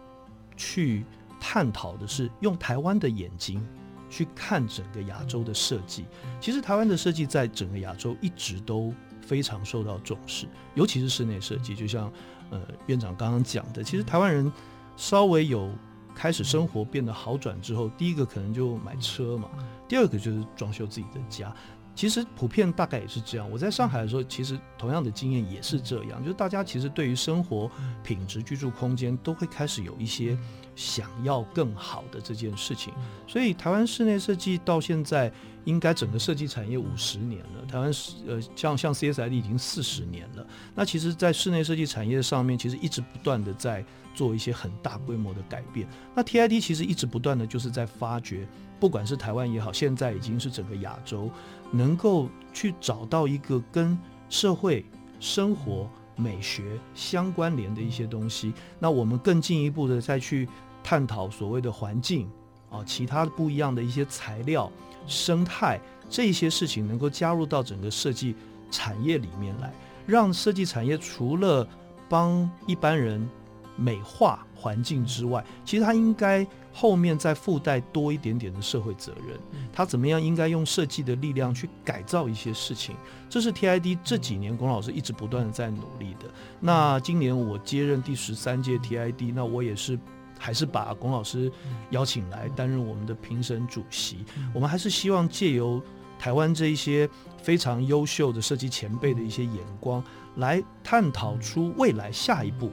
[0.55, 1.05] 去
[1.39, 3.65] 探讨的是用台湾的眼睛
[4.09, 6.05] 去看整个亚洲的设计。
[6.41, 11.75] 其实台湾的设计在整个亚洲一直都非常受到重视，尤其是室内设计。
[11.75, 12.11] 就像
[12.49, 14.51] 呃院长刚刚讲的，其实台湾人
[14.95, 15.69] 稍微有
[16.15, 19.49] 开始生活变得好转之后，第一个可能就买车嘛，
[19.87, 21.55] 第二个就是装修自己的家。
[21.97, 23.49] 其实普遍大概也是这样。
[23.49, 27.69] 我在上海的时候，其实同样的经验也是这样，就是大家其实对于生活
[28.03, 30.37] 品质、居住空间都会开始有一些
[30.75, 32.93] 想要更好的这件事情。
[33.25, 35.33] 所以台湾室内设计到现在，
[35.65, 37.65] 应该整个设计产业五十年了。
[37.67, 40.45] 台湾是呃，像像 CSID 已经四十年了。
[40.75, 43.83] 那其实，在室内设计产业上面，其实一直不断的在
[44.13, 45.87] 做一些很大规模的改变。
[46.13, 48.47] 那 TID 其实一直不断的就是在发掘。
[48.79, 51.31] 不管是台湾也好，现在已经是整个亚洲，
[51.71, 53.97] 能够去找到一个跟
[54.29, 54.85] 社会
[55.19, 60.47] 生活美学相关联的一些东西，那我们更进一步的再去
[60.83, 62.29] 探讨所谓的环境
[62.71, 64.71] 啊，其他不一样的一些材料、
[65.05, 68.35] 生态这些事情，能够加入到整个设计
[68.71, 69.71] 产业里面来，
[70.05, 71.67] 让设计产业除了
[72.07, 73.29] 帮一般人
[73.75, 76.45] 美化环境之外，其实他应该。
[76.79, 79.35] 后面再附带多一点点的社会责任，
[79.73, 82.95] 他怎么样应该用设计的力量去改造一些事情？
[83.27, 86.29] 这是 TID 这几年龚老师一直不断的在努力的。
[86.59, 89.97] 那今年我接任第十三届 TID，那我也是
[90.37, 91.51] 还是把龚老师
[91.89, 94.23] 邀请来担任我们的评审主席。
[94.53, 95.81] 我们还是希望借由
[96.19, 97.09] 台湾这一些
[97.41, 100.03] 非常优秀的设计前辈的一些眼光，
[100.35, 102.71] 来探讨出未来下一步。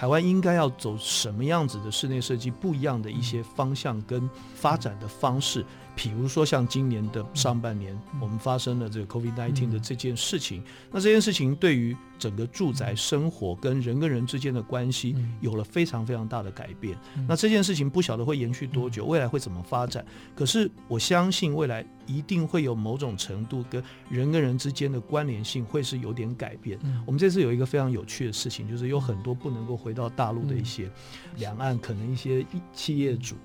[0.00, 2.50] 台湾应该要走什么样子的室内设计？
[2.50, 5.62] 不一样的一些方向跟发展的方式。
[6.02, 16.96] 比如说，像今年的上半年，我们发生了这个 COVID-19 的这件事情，那这件事情对于整个住宅生活跟人跟人之间的关系有了非常非常大的改变。
[17.28, 20.02] 那这件事情不晓得会延续多久，未来会怎么发展？
[20.34, 26.78] 可是我相信未来一定会有某种程度跟人跟人之间的关联性会是有点改变。
[27.04, 30.90] 我们这次有一个非常有趣的事情，就是有很多不能够回到大陆的一些
[31.36, 33.36] 两岸可能一些企业主。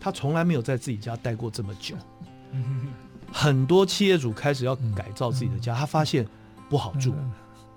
[0.00, 1.94] 他从来没有在自己家待过这么久，
[3.32, 6.26] 很多企业主开始要改造自己的家，他发现
[6.68, 7.12] 不好住，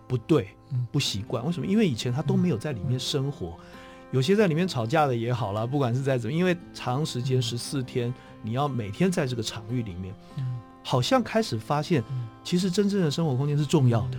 [0.08, 0.50] 不对，
[0.92, 1.46] 不习惯。
[1.46, 1.66] 为什么？
[1.66, 3.58] 因为以前他都没有在里面生活，
[4.12, 10.14] 有些在里面吵架的也好啦，不管是在怎么，因为长时间十四天，你要每天在这个场域里面，
[10.84, 12.04] 好像开始发现，
[12.44, 14.18] 其实真正的生活空间是重要的，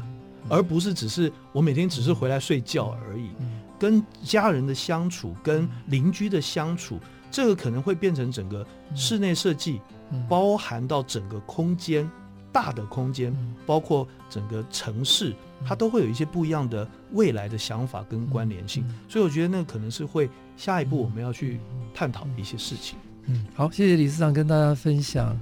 [0.49, 3.31] 而不是只是我每天只是回来睡觉而已。
[3.79, 7.01] 跟家人的相处，跟邻居的相处。
[7.33, 8.65] 这个可能会变成整个
[8.95, 9.81] 室内设计，
[10.29, 12.09] 包含到整个空间，
[12.53, 13.35] 大的空间，
[13.67, 15.35] 包括整个城市，
[15.67, 18.85] 它都会有一些不一样的未来的想法跟关联性。
[19.09, 21.59] 所以我觉得那可能是会下一步我们要去
[21.95, 22.99] 探讨的一些事情。
[23.25, 25.37] 嗯，好，谢谢理事长跟大家分享。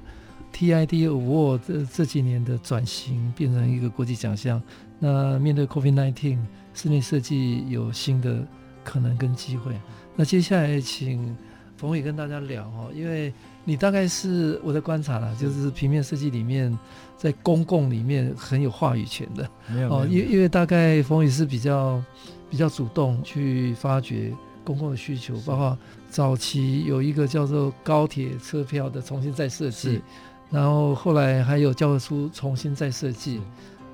[0.53, 4.61] TID Award 这这几年的转型变成一个国际奖项。
[4.99, 6.39] 那面对 COVID-19，
[6.75, 8.45] 室内设计有新的
[8.85, 9.73] 可能跟机会。
[10.17, 11.37] 那接下来请
[11.81, 13.33] 冯宇跟大家聊哦，因为
[13.65, 16.79] 你大概是我的观察了，就是平面设计里面
[17.17, 19.49] 在公共里面很有话语权的。
[19.67, 22.03] 没有哦，因因为大概冯宇是比较
[22.51, 24.31] 比较主动去发掘
[24.63, 25.79] 公共的需求，包括
[26.11, 30.03] 早期有一个叫做高铁车票的重新再设计，
[30.51, 33.41] 然后后来还有教科书重新再设计。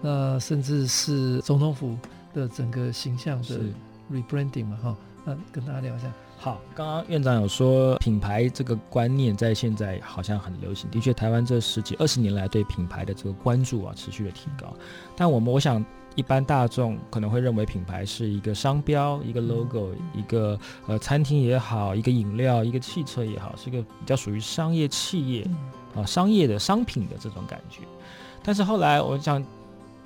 [0.03, 1.97] 那甚至是总统府
[2.35, 3.61] 的整个形象的
[4.13, 6.13] rebranding 嘛，哈，那跟大家聊一下。
[6.39, 14.73] 好，刚刚院长有说品牌这个观念在现在好像很流行，的确，台湾这十几二十年来对品牌的这个关注啊持续的提高。
[15.17, 15.85] 但我们我想，
[16.15, 25.49] 一般大众可能会认为品牌是一个商标、一个 logo、一个呃餐厅也好，一个饮料、一个汽车也好，是一个比较属于商业企业
[25.97, 27.81] 啊商业的商品的这种感觉。
[28.43, 29.45] 但是后来我想。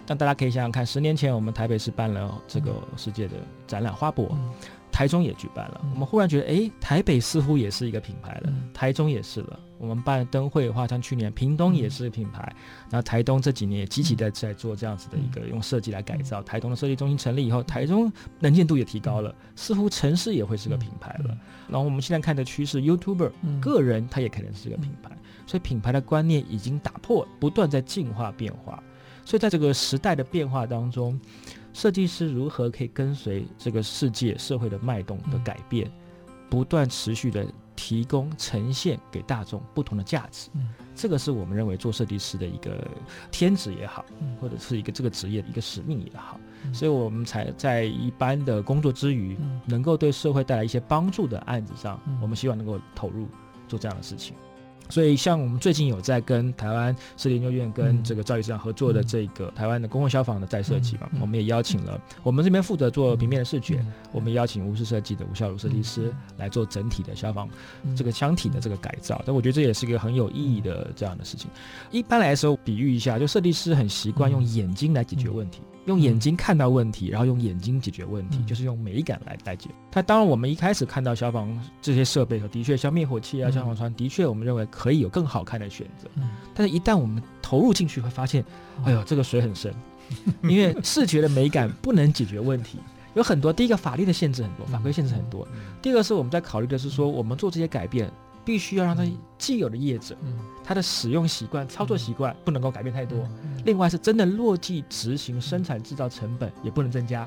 [0.06, 4.50] 但大家可以想想看，十年前我们台北是办了这个世界的展览花博，嗯、
[5.00, 5.80] 台中也举办了。
[5.82, 9.58] 嗯、我们忽然觉得，哎，台北似乎也是一个品牌了，嗯、台中也是了。
[9.78, 12.54] 我们办灯会的话，像去年屏东也是品牌，
[12.90, 16.42] 然后、台东这几年也积极在在做这样子的一个用设计来改造。
[16.42, 21.28] 嗯、台东的设计中心成立以后，台中能见度也提高了，似乎城市也会是个品牌了。
[21.30, 21.38] 嗯、
[21.68, 25.10] 然后我们现在看的趋势，YouTuber、嗯、个人他也可能是个品牌，
[25.46, 28.82] 所以品牌的观念已经打破，不断在进化变化。
[29.24, 31.18] 所以，在这个时代的变化当中，
[31.72, 37.46] 设计师如何可以跟随这个世界社会的脉动的改变，嗯、不断持续的
[37.76, 40.50] 提供呈现给大众不同的价值？
[40.54, 42.86] 嗯、这个是我们认为做设计师的一个
[43.30, 46.38] 天职也好，嗯、或者是一个这个职业的一个使命也好。
[46.64, 53.26] 嗯、所以我们才在一般的工作之余，嗯、能够对社会带来一些帮助的案子上，嗯、我们希望能够投入
[53.66, 54.34] 做这样的事情。
[54.90, 67.48] 所以，像我们最近有在跟台湾设计研究院跟这个赵理事长合作的这个台湾的公共消防的再设计嘛，我们也邀请了我们这边负责做平面的视觉，我们邀请无视设计的吴孝儒设计师来做整体的消防
[67.96, 69.22] 这个箱体的这个改造。
[69.24, 71.50] 但我觉得这也是一个很有意义的这样的事情。
[71.90, 75.60] 一般来说，比喻一下，就设计师很习惯用眼睛来解决问题。
[75.86, 79.70] 用眼睛看到问题，然后用眼睛解决问题，嗯、就是用美感来来解。
[79.90, 86.08] 它当然，我们一开始看到消防这些设备的确像灭火器啊、嗯、消防栓，的确我们认为可以有更好看的选择。
[86.16, 88.44] 嗯、但是，一旦我们投入进去，会发现，
[88.84, 89.74] 哎呦，这个水很深，
[90.42, 92.78] 嗯、 因为视觉的美感不能解决问题，
[93.14, 93.52] 有很多。
[93.52, 95.48] 第一个，法律的限制很多，法规限制很多。
[95.52, 98.10] 嗯、第二个是我们在考虑的是说，我们做这些改变。
[98.50, 99.06] 必须要让它
[99.38, 100.16] 既有的业者，
[100.64, 103.16] 他的使用习惯、操作习惯不能够改变太多。
[103.64, 107.20] 另外是真的落地执行、生产制造成本也不能增加。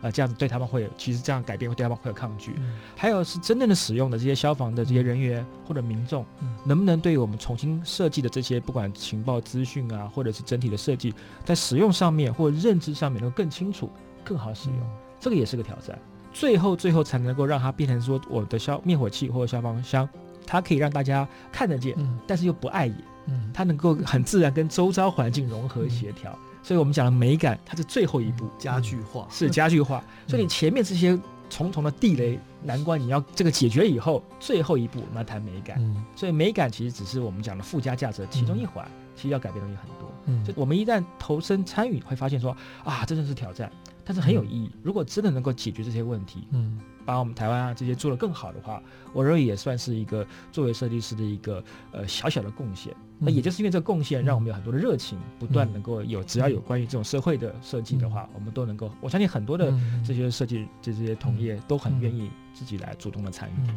[0.00, 2.54] 啊，这样子对他们会有，其实这样改变会对他们会有抗拒。
[2.96, 6.24] 还有是真正的使用的这些消防的这些人员或者民众，
[6.64, 11.14] 能不能对于我们重新设计的这些不管情报资讯啊，或者是整体的设计，
[11.44, 13.90] 在使用上面或认知上面能够更清楚、
[14.24, 14.78] 更好使用，
[15.20, 15.98] 这个也是个挑战。
[16.32, 20.08] 最后，最后才能够让它变成说我的消灭火器或者消防箱。
[20.46, 29.26] 它可以让大家看得见，嗯、但是又不碍眼，嗯、它能够很自然跟周遭环境融合协调，嗯、所以我们讲的美感，它是最后一步，家具化。
[29.30, 31.18] 是家具化，嗯、所以你前面这些
[31.48, 43.70] 重重的地雷难关，你要这个解决以后，最后一步我们要谈美感，嗯、所以美感其实只是我们讲的附加价值的其中一环，嗯、其实要改变东西很多，嗯，就我们一旦投身参与，会发现说啊，真的是挑战，
[44.04, 46.78] 但是很有意义，如果真的能够解决这些问题，嗯。
[47.04, 48.82] 把我们台湾啊这些做得更好的话，
[49.12, 52.94] 我认为也算是一个作为设计师的一个呃小小的贡献。
[53.24, 58.90] 那也就是因为这个贡献，让我们有很多的热情，不断能够有只要有关于这种社会的设计的话，我们都能够。
[59.00, 59.72] 我相信很多的
[60.04, 63.70] 这些设计这些同业都很愿意自己来主动的参与。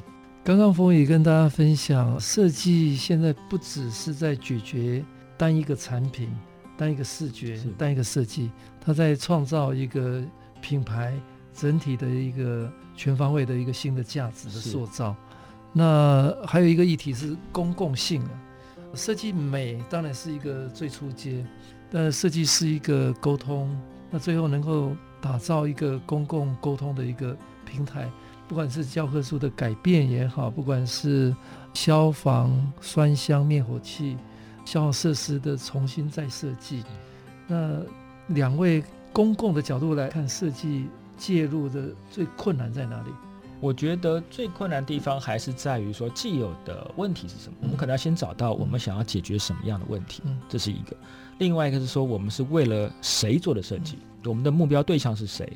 [0.43, 5.05] 刚刚冯宇跟大家分享，设计现在不只是在解决
[5.37, 6.29] 单一个产品、
[6.75, 8.49] 单一个视觉、单一个设计，
[8.81, 10.23] 它在创造一个
[10.59, 11.13] 品牌
[11.53, 12.71] 整体的一个。
[12.95, 15.15] 全方位的一个新的价值的塑造，
[15.73, 18.31] 那还有一个议题是公共性啊。
[18.93, 21.45] 设计美当然是一个最初阶，
[21.91, 23.77] 但设计是一个沟通，
[24.09, 27.35] 那最后能够打造一个公共沟通的一个
[27.65, 28.09] 平台，
[28.47, 31.35] 不管是教科书的改变也好，不管是
[31.73, 34.15] 消防栓箱灭火器、
[34.63, 36.81] 消防设施的重新再设计，
[37.47, 37.81] 那
[38.27, 38.81] 两位
[39.11, 40.87] 公共的角度来看设计。
[41.17, 43.09] 介入的最困难在哪里？
[43.61, 47.57] 我觉得最困难的地方还是在于说，既有的问题是什么？
[47.61, 50.95] 我们可能要先找到我们想要解决什么样的问题，这是一个。
[51.39, 53.97] 另外一个是说，我们是为了谁做的设计？
[54.25, 55.51] 我们的目标对象是谁？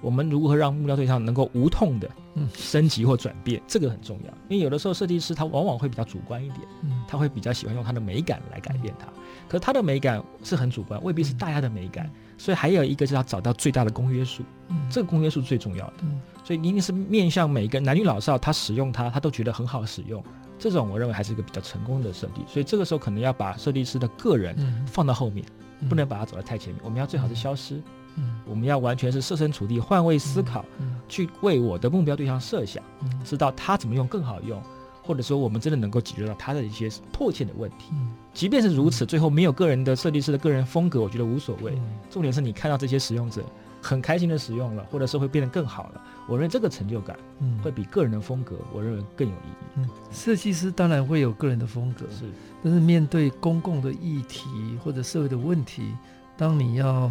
[0.00, 2.08] 我们如何让目标对象能够无痛的
[2.54, 4.32] 升级或转变，这个很重要。
[4.48, 6.60] 因为有的时候设计师他往往会比较主观一点，
[7.06, 9.06] 他会比较喜欢用他的美感来改变它。
[9.46, 12.10] 可是他的美感是很主观，未必是大家的美感。
[12.40, 14.42] 所以还有一个就是要找到最大的公约数，
[14.90, 15.94] 这个公约数最重要的。
[16.42, 20.24] 所以一定是面向每一个男女老少，他使用它，他都觉得很好使用。
[20.58, 22.40] 这种我认为还是一个比较成功的设计。
[22.48, 25.44] 所以这个时候可能要把设计师的个人放到后面，
[25.86, 26.82] 不能把它走在太前面。
[26.82, 27.78] 我们要最好是消失。
[28.16, 30.64] 嗯，我们要完全是设身处地、换位思考，
[31.08, 32.82] 去为我的目标对象设想，
[33.22, 34.60] 知道他怎么用更好用，
[35.02, 37.92] 或者说我们真的能够解决到他的一些迫切的问题。
[38.32, 41.76] 即便是如此，最后没有个人的设计师的个人风格，我觉得无所谓。
[42.10, 43.44] 重点是你看到这些使用者
[43.82, 47.16] 很开心的使用了，或者是会变得更好了，我认为这个成就感，
[47.62, 49.66] 会比个人的风格，我认为更有意义。
[49.76, 52.24] 嗯，设计师当然会有个人的风格，是，
[52.62, 54.48] 但是面对公共的议题
[54.82, 55.92] 或者社会的问题，
[56.36, 57.10] 当你要。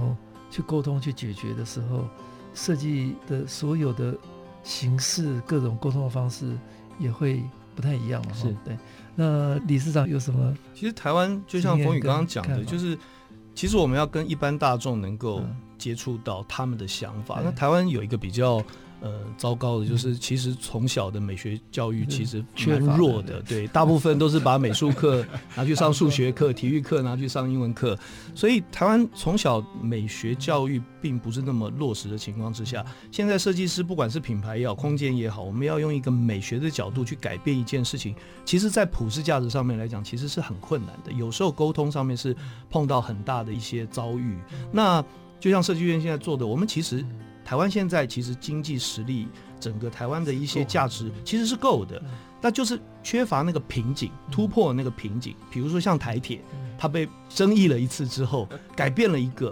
[0.51, 2.07] 去沟通、去解决的时候，
[2.55, 4.17] 设计的所有的
[4.63, 6.57] 形式、各种沟通的方式
[6.97, 7.43] 也会
[7.79, 8.33] 不太一样了。
[8.33, 8.77] 是对。
[9.15, 10.53] 那理事长有什么？
[10.75, 12.97] 其实台湾就像冯宇刚刚讲的，就是
[13.55, 15.41] 其实我们要跟一般大众能够
[15.77, 17.39] 接触到他们的想法。
[17.39, 18.61] 嗯、那台湾有一个比较。
[19.01, 25.25] 呃，糟糕的就是，其实从小的美学教育其实蛮弱的，对，大部分都是把美术课
[25.55, 27.97] 拿去上数学课，体育课拿去上英文课，
[28.35, 42.35] 所以台湾从小美学教育并不是那么落实的情况之下，现在设计师不管是品牌也好，空间也好，我们要用一个美学的角度去改变一件事情，其实在普世价值上面来讲，其实是很困难的，有时候沟通上面是
[42.69, 44.37] 碰到很大的一些遭遇。
[44.73, 45.01] 那
[45.39, 47.05] 就像设计院现在做的，我们其实。
[47.49, 49.27] 台湾现在其实经济实力，
[49.59, 51.99] 整个台湾的一些价值其实是够的，
[52.39, 55.35] 那就是缺乏那个瓶颈，突破那个瓶颈。
[55.49, 56.41] 比如说像台铁，
[56.77, 59.51] 它被争议了一次之后，改变了一个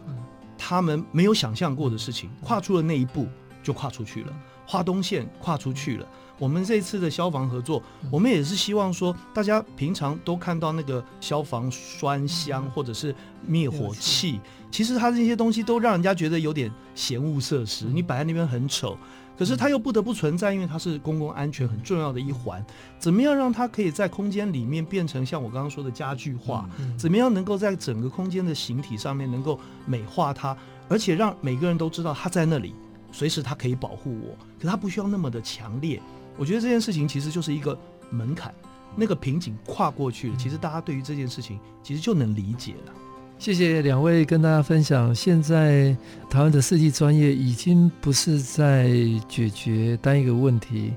[0.60, 3.28] 他们没有想象过的事情，跨出了那一步
[3.64, 4.34] 就跨出去了，
[4.68, 6.08] 花东线跨出去了。
[6.38, 7.82] 我们这次的消防合作，
[8.12, 14.40] 我们也是希望说，大家平常都看到那个消防栓箱或者是灭火器，
[14.70, 18.98] 其实它这些东西都让人家觉得有点嫌恶设施，你摆在那边很丑，
[19.38, 22.64] 可是它又不得不存在，因为它是公共安全很重要的一环。
[23.00, 26.70] 怎么样让它可以在空间里面变成像我刚刚说的家具化？
[26.98, 30.56] 怎么样能够在整个空间的形体上面能够美化它，
[30.90, 32.74] 而且让每个人都知道它在那里，
[33.12, 36.02] 随时它可以保护我，可它不需要那么的强烈。
[36.38, 37.78] 我觉得这件事情其实就是一个
[38.12, 38.54] 门槛，
[38.96, 42.94] 那个瓶颈跨过去了，其实大家对于这件事情其实就能理解了。
[43.40, 45.96] 谢谢两位跟大家分享，现在
[46.30, 48.90] 台湾的设计专业已经不是在
[49.30, 50.92] 解决单一个问题，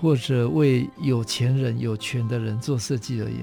[0.00, 3.36] 或者为有钱人、有权的人做设计而已。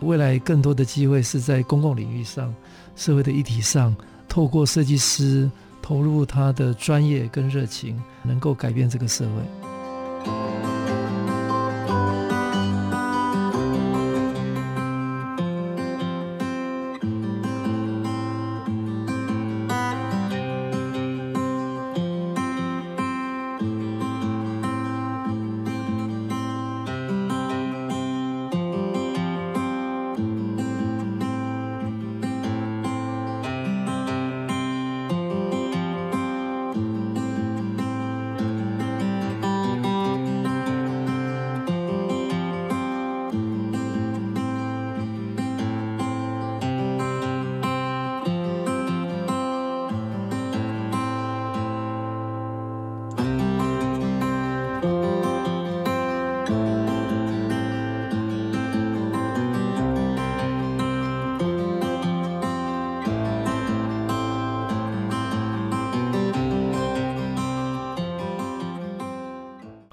[0.00, 2.54] 未来更多的机会是在公共领域上、
[2.94, 3.94] 社会的议题上，
[4.28, 5.50] 透过设计师
[5.82, 9.75] 投入他的专业跟热情，能够改变这个社会。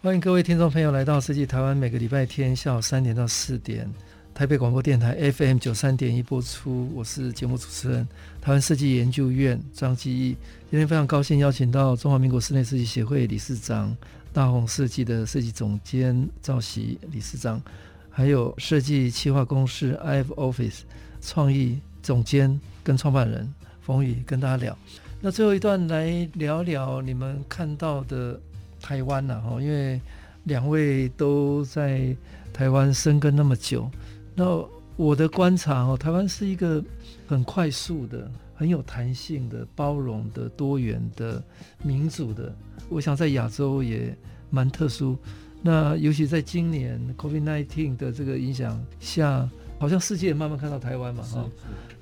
[0.03, 3.89] 欢迎各位听众朋友来到设计台湾，每个礼拜天下午三点到四点，
[4.33, 6.91] 台北广播电台 FM 九三点一播出。
[6.93, 8.05] 我是节目主持人，
[8.41, 10.35] 台湾设计研究院张基义。
[10.69, 13.95] 今天非常高兴邀请到中华民国室内设计协会理事长、
[14.33, 17.61] 大鸿设计的设计总监赵锡理事长，
[18.09, 20.81] 还有设计企划公司 IF Office
[21.21, 23.49] 创意总监跟创办人
[23.81, 24.77] 冯宇跟大家聊。
[25.21, 28.37] 那最后一段来聊聊你们看到的。
[28.83, 29.99] 台湾呐，哈，因为
[30.43, 32.13] 两位都在
[32.51, 33.89] 台湾生根那么久，
[34.35, 34.61] 那
[34.97, 36.83] 我的观察哦，台湾是一个
[37.25, 41.41] 很快速的、很有弹性的、包容的、多元的、
[41.81, 42.53] 民主的。
[42.89, 44.13] 我想在亚洲也
[44.49, 45.17] 蛮特殊。
[45.61, 51.49] 那尤其在今年 COVID-19 的这个影响下，好像世界也慢慢看到台湾嘛，哈。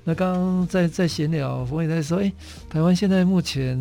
[0.02, 2.32] 那刚刚在在闲聊，冯也在说，哎，
[2.68, 3.78] 台湾现在目前。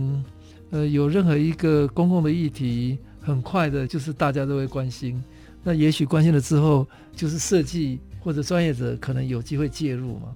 [0.72, 5.22] 呃，有任何一个公共的议题，很快的，就是大家都会关心。
[5.64, 10.36] 那也许关心了之后，就是设计或者专业者可能有机会介入嘛。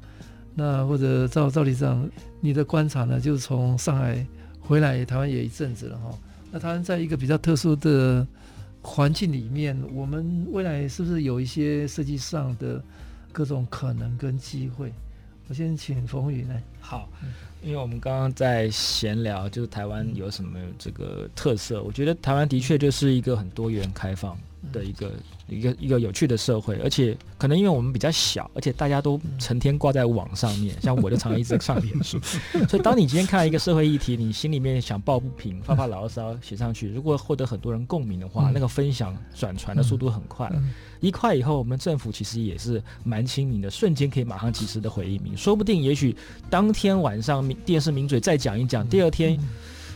[0.54, 2.08] 那或者赵赵理事长，
[2.40, 3.20] 你的观察呢？
[3.20, 4.26] 就是从上海
[4.60, 6.18] 回来台湾也一阵子了哈。
[6.52, 8.26] 那台湾在一个比较特殊的
[8.82, 12.82] 环境里面，我们未来是不是有一些设计上的
[13.32, 14.94] 各种可能跟机会？
[15.48, 16.64] 我先请冯宇来。
[16.80, 17.10] 好，
[17.66, 21.82] 因为我们刚刚在闲聊，就是台湾有什么这个特色？
[21.82, 24.38] 我觉得台湾的确就是一个很多元开放
[24.72, 25.12] 的一个。
[25.48, 32.20] 一个一个有趣的社会，而且可能因为我们比较小，而且大家都成天挂在网上面， 像我就常常一直上脸书，
[32.68, 40.52] 所以当你今天看到一个社会议题，你心里面想抱不平、发发牢骚写上去，如果获得很多人共鸣的话，那个分享转传的速度很快，
[41.00, 46.16] 一块以后，我们政府其实也是蛮亲民的，瞬间可以马上及时的回应你，说不定也许
[46.50, 49.40] 当天晚上电视名嘴再讲一讲，第二天。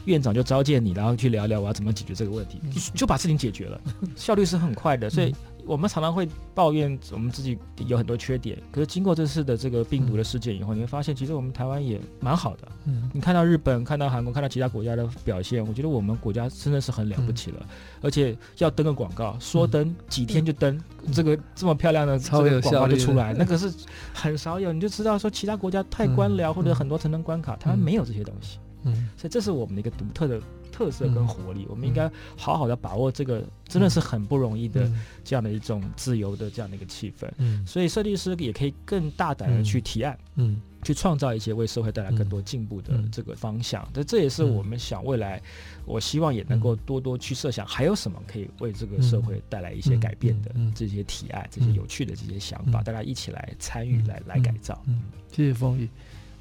[0.09, 2.59] 院长就召见你，然后去聊聊我要怎么解决这个问题，
[2.95, 3.79] 就把事情解决了，
[4.17, 5.09] 效率是很快的。
[5.09, 5.33] 所以
[5.65, 12.67] 我们常常会抱怨我们自己有很多缺点，可是经过这次的这个病毒的事件以后，你会发现其实我们台湾也蛮好的。
[12.85, 13.09] 嗯。
[13.13, 17.65] 你看到日本、看到韩国、看到其他国家的表现，我觉得我们国家真的是很了不起了。
[18.01, 20.79] 而且要登个广告，说登几天就登，
[21.13, 23.71] 这个这么漂亮的这个广告就出来， 那可是
[24.13, 28.57] 很少有，你就知道说其他国家太官僚或者很多层层关卡，台湾没有这些东西。
[28.83, 34.89] 嗯，所以这是我们的一个独特的特色跟活力，嗯、我们应该好好的把握这个，真的是很不容易的
[35.23, 37.29] 这样的一种自由的这样的一个气氛。
[37.37, 43.85] 嗯，所以设计师也可以更大胆的去提案，嗯，嗯去创造一些为社会带来更多进步的这个方向。
[43.93, 45.41] 这、嗯、这也是我们想未来，
[45.85, 54.81] 我希望也能够多多去设想，还有什么可以为这个社会带来一些改变的这些提案，这些有趣的这些想法，大家一起来参与来来改造。
[54.87, 55.01] 嗯，
[55.35, 55.89] 谢谢风雨。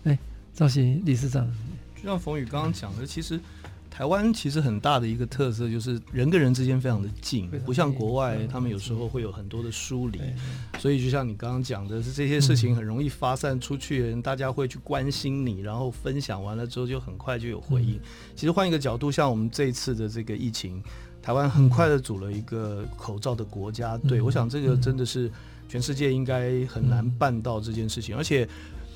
[0.05, 0.17] 哎，
[0.55, 1.53] 赵玺理事长。
[2.03, 3.39] 就像冯宇刚刚讲的，其实
[3.91, 10.21] 台湾其实很大的一个特色就是人跟人之间非常的近，不像国外，他们有时候会有很多的疏离。
[10.79, 17.99] 所以就像你刚刚讲的，是这些事情很容易发散出去，人大家会去关心你，然后分享完了之后就很快就有回应。
[18.37, 20.81] 其实换一个角度，像我们这一次的这个疫情，
[21.21, 25.29] 台湾很快的组了一个口罩的国家队，我想这个真的是
[25.69, 28.49] 全世界应该很难办到这件事情，而且。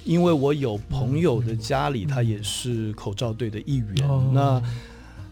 [0.04, 4.62] 因为我有朋友的家里，他也是口罩队的一员，那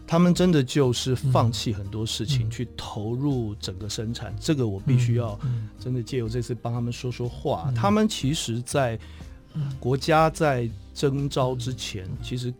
[0.07, 5.39] 他们真的就是放弃很多事情去投入整个生产，这个我必须要
[5.79, 7.71] 真的借由这次帮他们说说话。
[7.75, 8.99] 他们其实，在
[9.79, 12.53] 国家在征召之前，其实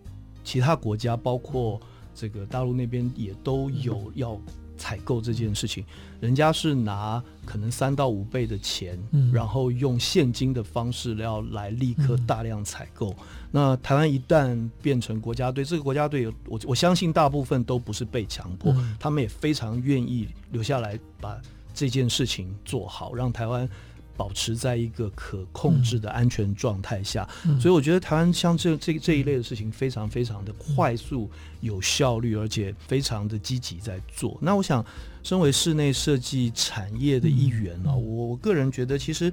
[0.43, 1.79] 其他国家包括
[2.15, 4.39] 这个大陆那边也都有要。
[4.81, 5.85] 采购这件事情，
[6.19, 13.11] 人家是拿可能三到五倍的钱，嗯、然后用现金的方式要来立刻大量采购。
[13.11, 13.15] 嗯、
[13.51, 21.39] 那台湾一旦变成国家队，这个国家队有我我相信大部分都不是被强迫，嗯、他们也非常愿意留下来把
[21.75, 23.69] 这件事情做好，让台湾。
[24.15, 31.29] 保持在一个可控制的安全状态下，嗯、所以我觉得台湾像这这这一类的事情非常非常的快速、
[31.61, 34.37] 有效率，而且非常的积极在做。
[34.41, 34.85] 那我想，
[35.23, 39.31] 身为室内设计产业的一员呢，我我个人觉得其实。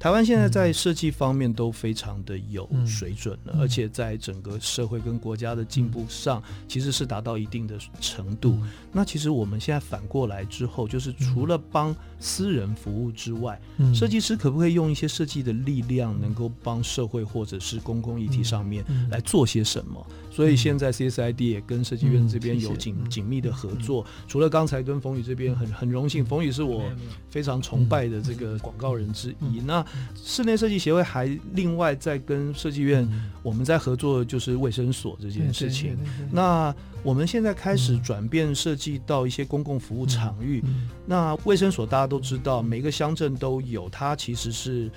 [0.00, 8.58] 台湾现在在设计方面都非常的有水准了，而且在整个社会跟国家的进步上，其实是达到一定的程度。
[8.90, 13.60] 那其实我们现在反过来之后，就是除了帮私人服务之外，
[13.94, 20.06] 设计师可不可以用一些设计的力量，能够帮社会或者是公共议题上面来做些什么？
[20.30, 24.06] 所以现在 CSID 也跟设计院这边有紧紧密的合作。
[24.28, 26.84] 除了刚才跟冯宇这边很很荣幸，冯宇是我
[27.28, 29.60] 非常崇拜的这个 广告人之一。
[29.66, 33.06] 那室内设计协会还另外在跟设计院，
[33.42, 35.98] 我们在合作的就是卫生所这件事情。
[36.30, 40.62] 那我们现在开始转变设计到一些公共服务场域。
[41.06, 44.90] 那卫生所大家都知道，每个乡镇都有，它其实是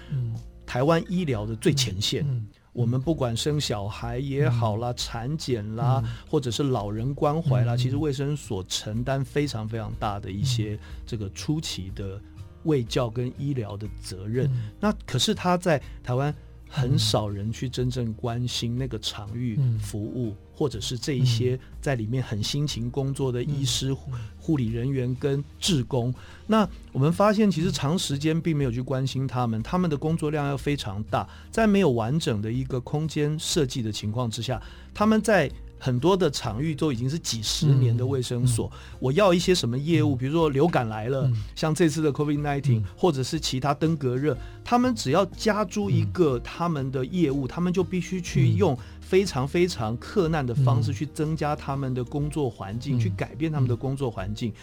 [0.65, 2.25] 台湾医疗的最前线。
[2.74, 12.19] 我们不管生小孩也好啦，产检啦，或者是老人关怀啦，其实卫生所承担非常非常大的一些这个初期的
[12.63, 14.49] 卫教跟医疗的责任。
[14.80, 16.34] 那可是他在台湾。
[16.76, 23.97] 很少人去真正关心那个场域服务，嗯、或者是这一些在里面很辛勤工作的医师、嗯、
[24.38, 26.14] 护理人员跟志工。
[26.47, 34.62] 那我们发现，其实长时间并没有去关心他们，他们的工作量要非常大，在没有完整的一个空间设计的情况之下，
[34.93, 35.49] 他们在
[35.80, 38.68] 很多的场域都已经是几十年的卫生所。
[38.68, 38.76] 嗯。
[38.76, 48.78] 嗯、我要一些什么业务，比如说流感来了，嗯、像这次的 COVID-19，、嗯、或者是其他登革热，他们只要加诸一个他们的业务，嗯、他们就必须去用
[49.08, 54.54] 非常非常克难的方式去增加他们的工作环境，嗯、去改变他们的工作环境。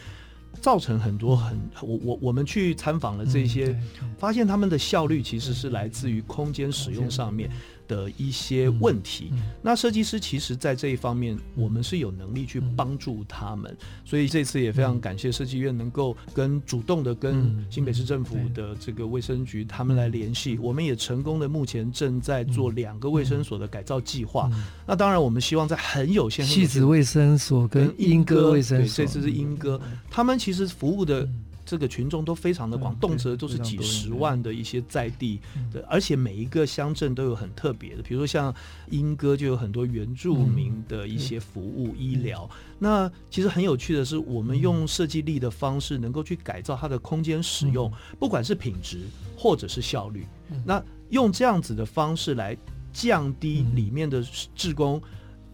[0.59, 3.73] 造成很多很我我我们去参访了这些，
[4.17, 7.49] 发现他们的效率其实是来自于空间使用上面
[7.91, 24.49] 的一些问题，嗯嗯、那设计师其实，在这一方面，我们是有能力去帮助他们，嗯、所以这次也非常感谢设计院能够跟主动的跟新北市政府的这个卫生局他们来联系，我们也成功的目前正在做两个卫生所的改造计划。
[24.87, 29.77] 那当然，我们希望在很有限，戏子卫生所跟英歌卫生所，这次是英歌，
[30.09, 31.27] 他们其实服务的。
[31.71, 35.39] 这个群众都非常的广，动辄都是几十万的一些在地
[35.71, 38.53] 的，而且每一个乡镇都有很特别的，比如说像
[38.89, 42.49] 英歌就有很多原住民的一些服务医疗。
[42.77, 48.99] 那其实很有趣的是，我们用设计力的方式，能够去改造它的空间使用，不管是品质
[49.37, 50.27] 或者是效率。
[50.65, 52.57] 那用这样子的方式来
[52.91, 54.21] 降低里面的
[54.53, 55.01] 职工。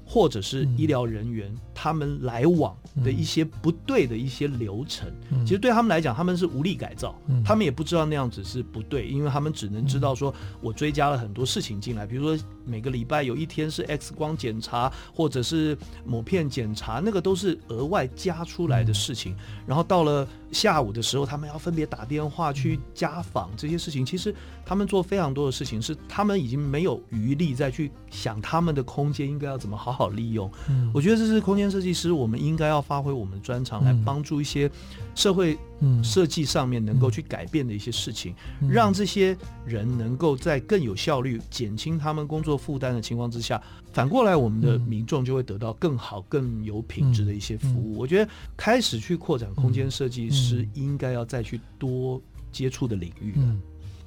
[0.10, 20.28] 或者是医疗人员，嗯、他们来往的一些不对的一些流程，嗯、其实对他们来讲，他们是无力改造，嗯、他们也不知道那样子是不对，因为他们只能知道说，我追加了很多事情进来，比如说每个礼拜有一天是 X 光检查，或者是某片检查，那个都是额外加出来的事情，嗯、然后到了。
[20.50, 24.34] 下午的时候，他们要分别打电话去家访这些事情，其实
[24.66, 30.50] 他们做非常多的事情，是他们已经没有余力再去想他们的空间应该要怎么好好利用。
[30.70, 34.70] 嗯，我觉得这是空间设计师，我们应该要发挥我们的专长来帮助一些
[35.16, 35.58] 社会
[36.04, 38.34] 设计上面能够去改变的一些事情，
[38.70, 43.62] 让这些人能够在更有效率、减轻他们工作负担的情况之下，
[43.92, 47.98] 反过来我们的民众就会得到更好、更有品质的一些服务。
[47.98, 50.30] 我觉得开始去扩展空间设计。
[50.38, 53.34] 师应该要再去多接触的领域。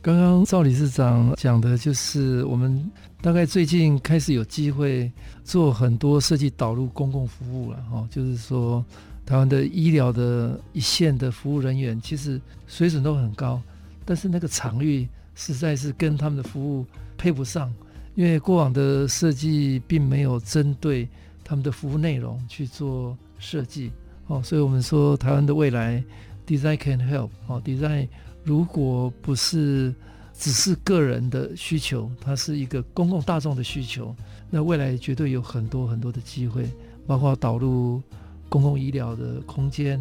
[0.02, 2.90] 刚刚赵理事长讲的就是我们
[3.20, 5.12] 大概最近开始有机会
[5.44, 8.82] 做很多设计导入公共服务了哈，就是说
[9.26, 13.60] 台湾的医疗的一线的服务人员其实水准都很高，
[14.06, 16.86] 但是那个场域实在是跟他们的服务
[17.18, 17.70] 配不上，
[18.14, 21.06] 因为过往的设计并没有针对
[21.44, 23.92] 他们的服务内容去做设计。
[24.28, 26.02] 哦，所以我们说台湾的未来
[26.46, 27.28] ，design can help。
[27.48, 28.08] 哦，design
[28.42, 29.94] 如果不是
[30.34, 34.14] 只是个人的需求，它是一个公共大众的需求，
[34.48, 36.68] 那未来绝对有很多很多的机会，
[37.06, 38.02] 包括导入
[38.48, 40.00] 公共医疗的空间，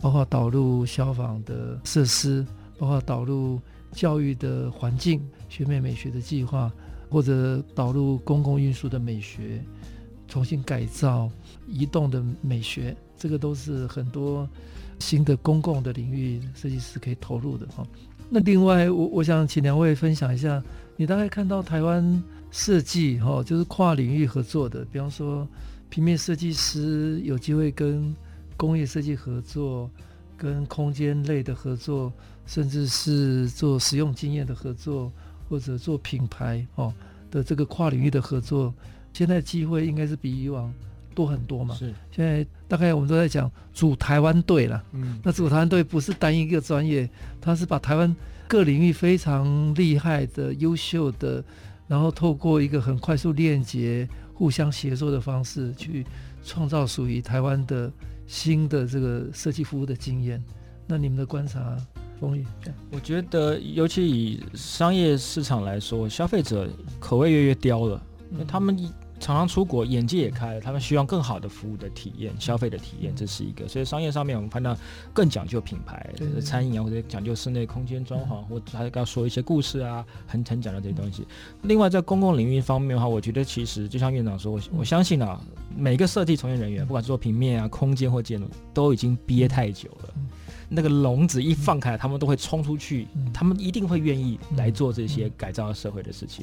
[0.00, 2.46] 包括导入消防的设施，
[2.78, 3.60] 包括导入
[3.92, 6.72] 教育的环境、学美美学的计划，
[7.10, 9.60] 或者导入公共运输的美学，
[10.28, 11.28] 重新改造
[11.66, 12.96] 移动的美学。
[13.18, 14.48] 这个都是很多
[15.02, 17.84] 新的公共的领域设计师可以投入的哈。
[18.30, 20.62] 那另外，我我想请两位分享一下，
[20.96, 22.22] 你大概看到台湾
[22.52, 25.46] 设计哈，就是跨领域合作的，比方说
[25.90, 28.14] 平面设计师有机会跟
[28.56, 29.90] 工业设计合作，
[30.36, 32.12] 跟空间类的合作，
[32.46, 35.12] 甚至是做实用经验的合作，
[35.48, 36.94] 或者做品牌哦
[37.28, 38.72] 的这个跨领域的合作，
[39.12, 40.72] 现在机会应该是比以往。
[41.14, 41.74] 多很多嘛？
[41.74, 41.92] 是。
[42.10, 42.42] 现在
[42.72, 44.82] 大概我们都在讲组台湾队了。
[44.92, 45.20] 嗯。
[45.22, 47.06] 那组台湾队不是单一个专业，
[47.38, 48.16] 它是把台湾
[48.48, 51.44] 各领域非常厉害的、优秀的，
[51.86, 56.06] 然后透过一个很快速链接、互相协作的方式，去
[56.42, 57.92] 创造属于台湾的
[58.26, 60.42] 新的这个设计服务的经验。
[60.86, 61.76] 那你们的观察，
[62.18, 62.46] 风雨？
[62.90, 66.66] 我觉得，尤其以商业市场来说，消费者
[66.98, 68.90] 口味越来越刁了，因为他们一。
[69.22, 70.60] 常常出国，眼界也开了。
[70.60, 73.68] 他们希望更好的服务的体验、消费的体验，这是一个。
[73.68, 74.76] 所以商业上面，我们看到
[75.12, 76.12] 更讲究品牌，
[76.44, 81.24] 餐饮啊，或者讲究室内空间装潢，或者还要说一些故事啊，很很讲究这些东西。
[81.62, 85.40] 另外，在公共领域方面的话，我觉得其实就像院长说，我我相信啊，
[85.76, 90.14] 每个设计从业人员，不管是做平面啊、空间或建筑，都已经憋太久了。
[90.74, 96.42] 那个笼子一放开，他们都会冲出去，他们一定会愿意来做这些改造社会的事情。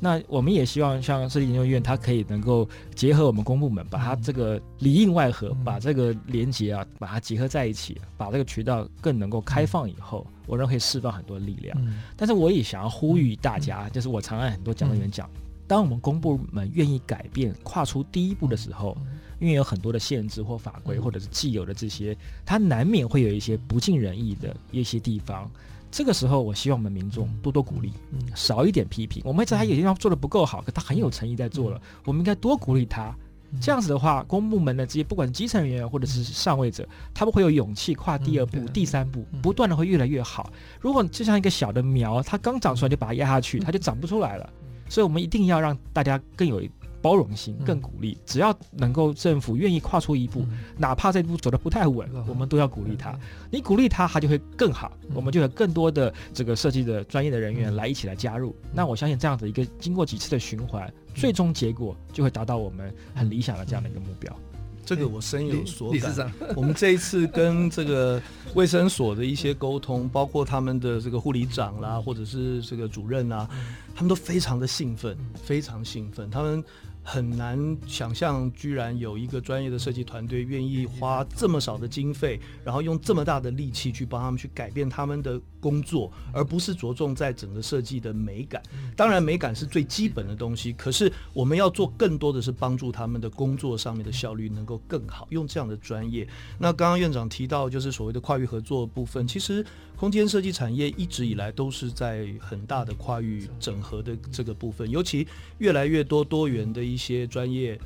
[0.00, 11.76] 那我们也希望像设计研究院，它可以能够结合我们公部门，把它这个里应外合，把这个连接啊，把它结合在一起，把这个渠道更能够开放以后，我认为可以释放很多力量。
[12.16, 15.28] 但是我也想要呼吁大家，就是我常按很多讲的人讲，
[15.66, 18.96] 当我们公部门愿意改变、跨出第一步的时候。
[19.38, 25.50] 因为有很多的限制或法规，或者是既有的这些，它难免会有一些不尽人意的一些地方。
[25.90, 27.92] 这个时候，我希望我们民众多多鼓励，
[28.34, 29.22] 少一点批评。
[29.24, 33.14] 我们知道他有些地方做的不够好，可他很有诚意在做了，我们应该多鼓励他，
[33.60, 40.52] 这样子的话，公部门的这些不管基层人员或者是上位者，他们会有勇气跨第二步、嗯、第三步，不断的会越来越好。
[40.80, 44.52] 如果就像一个小的苗，它刚长出来就把它压下去，它就长不出来了。
[44.88, 46.60] 所以我们一定要让大家更有
[47.06, 48.18] 包容性，更鼓励。
[48.26, 50.44] 只要能够政府愿意跨出一步，
[50.76, 53.16] 哪怕这一步走得不太稳，我们都要鼓励他。
[53.48, 54.90] 你鼓励他，他就会更好。
[55.14, 58.56] 我们就有更多的这个设计的专业的人员来一起来加入。
[58.72, 64.36] 那我相信这样子一个经过几次的循环，最终结果就会达到我们很理想的这样的一个目标。
[64.84, 66.32] 这个我深有所感。
[66.56, 68.20] 我们这一次跟这个
[68.54, 73.48] 卫生所的一些沟通，包括他们的这个护理长啦，或者是这个主任啊，
[73.94, 76.28] 他们都非常的兴奋，非常兴奋。
[76.28, 76.64] 他们。
[77.08, 88.60] 很难想象，居然有一个专业的设计团队愿意花这么少的经费，然后用这么大的力气去帮他们去改变他们的工作，而不是着重在整个设计的美感。
[88.96, 96.26] 当然，美感是最基本的东西，可是我们要做更多的是帮助他们的工作上面的效率能够更好，用这样的专业。
[96.58, 99.64] 那刚刚院长提到，就是所谓的跨域合作的部分，其实
[99.96, 105.26] 空间设计产业一直以来都是在很大的跨域整合的这个部分，尤其
[105.58, 107.78] 越来越多多元的一些专业。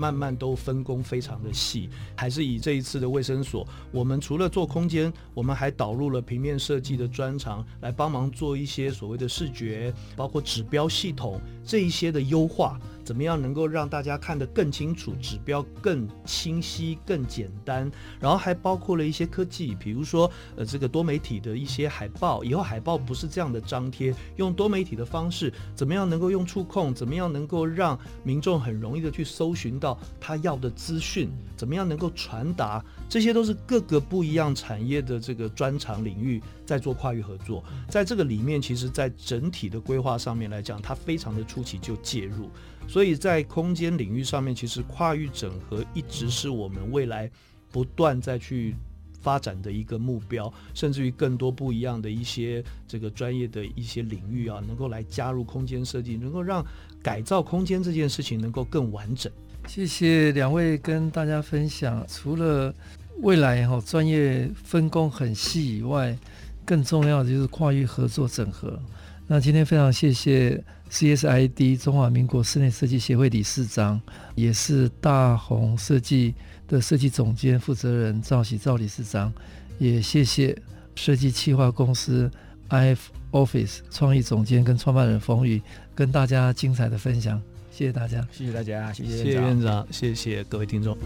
[0.00, 12.78] 慢慢都分工非常的细，还是以这一次的卫生所，我们除了做空间，我们还导入了平面设计的专长，来帮忙做一些所谓的视觉，包括指标系统这一些的优化。
[13.08, 17.90] 怎么样能够让大家看得更清楚，指标更清晰、更简单？
[18.20, 22.44] 然后还包括了一些科技，比如说呃这个多媒体的一些海报。
[22.44, 26.92] 以后海报不是这样的张贴，用多媒体的方式，怎么样能够用触控？
[26.92, 31.30] 怎么样能够让民众很容易的去搜寻到他要的资讯？
[31.56, 32.84] 怎么样能够传达？
[33.08, 37.64] 这些都是各个不一样产业的这个专长领域在做跨域合作。
[37.88, 42.50] 在这个里面，其实在整体的规划上面来讲，它非常的初期就介入。
[42.88, 47.30] 所以在空间领域上面，其实跨域整合一直是我们未来
[47.70, 48.74] 不断再去
[49.20, 56.64] 发展的一个目标，甚至于更多不一样的一些这个专业的一些领域啊，能够来加入空间设计，能够让
[57.02, 59.30] 改造空间这件事情能够更完整。
[59.66, 62.74] 谢谢两位跟大家分享，除了
[63.20, 66.16] 未来哈专业分工很细以外，
[66.64, 68.80] 更重要的就是跨域合作整合。
[69.26, 74.00] 那今天非常谢谢 CSID 中华民国室内设计协会理事长，
[74.34, 76.34] 也是大红设计
[76.66, 79.32] 的设计总监负责人赵喜赵理事长，
[79.78, 80.56] 也谢谢
[80.94, 82.30] 设计企划公司
[82.70, 82.98] IF
[83.32, 85.60] Office 创意总监跟创办人冯宇，
[85.94, 90.96] 跟大家精彩的分享，谢谢大家，谢谢大家，谢谢院长，谢谢各位听众。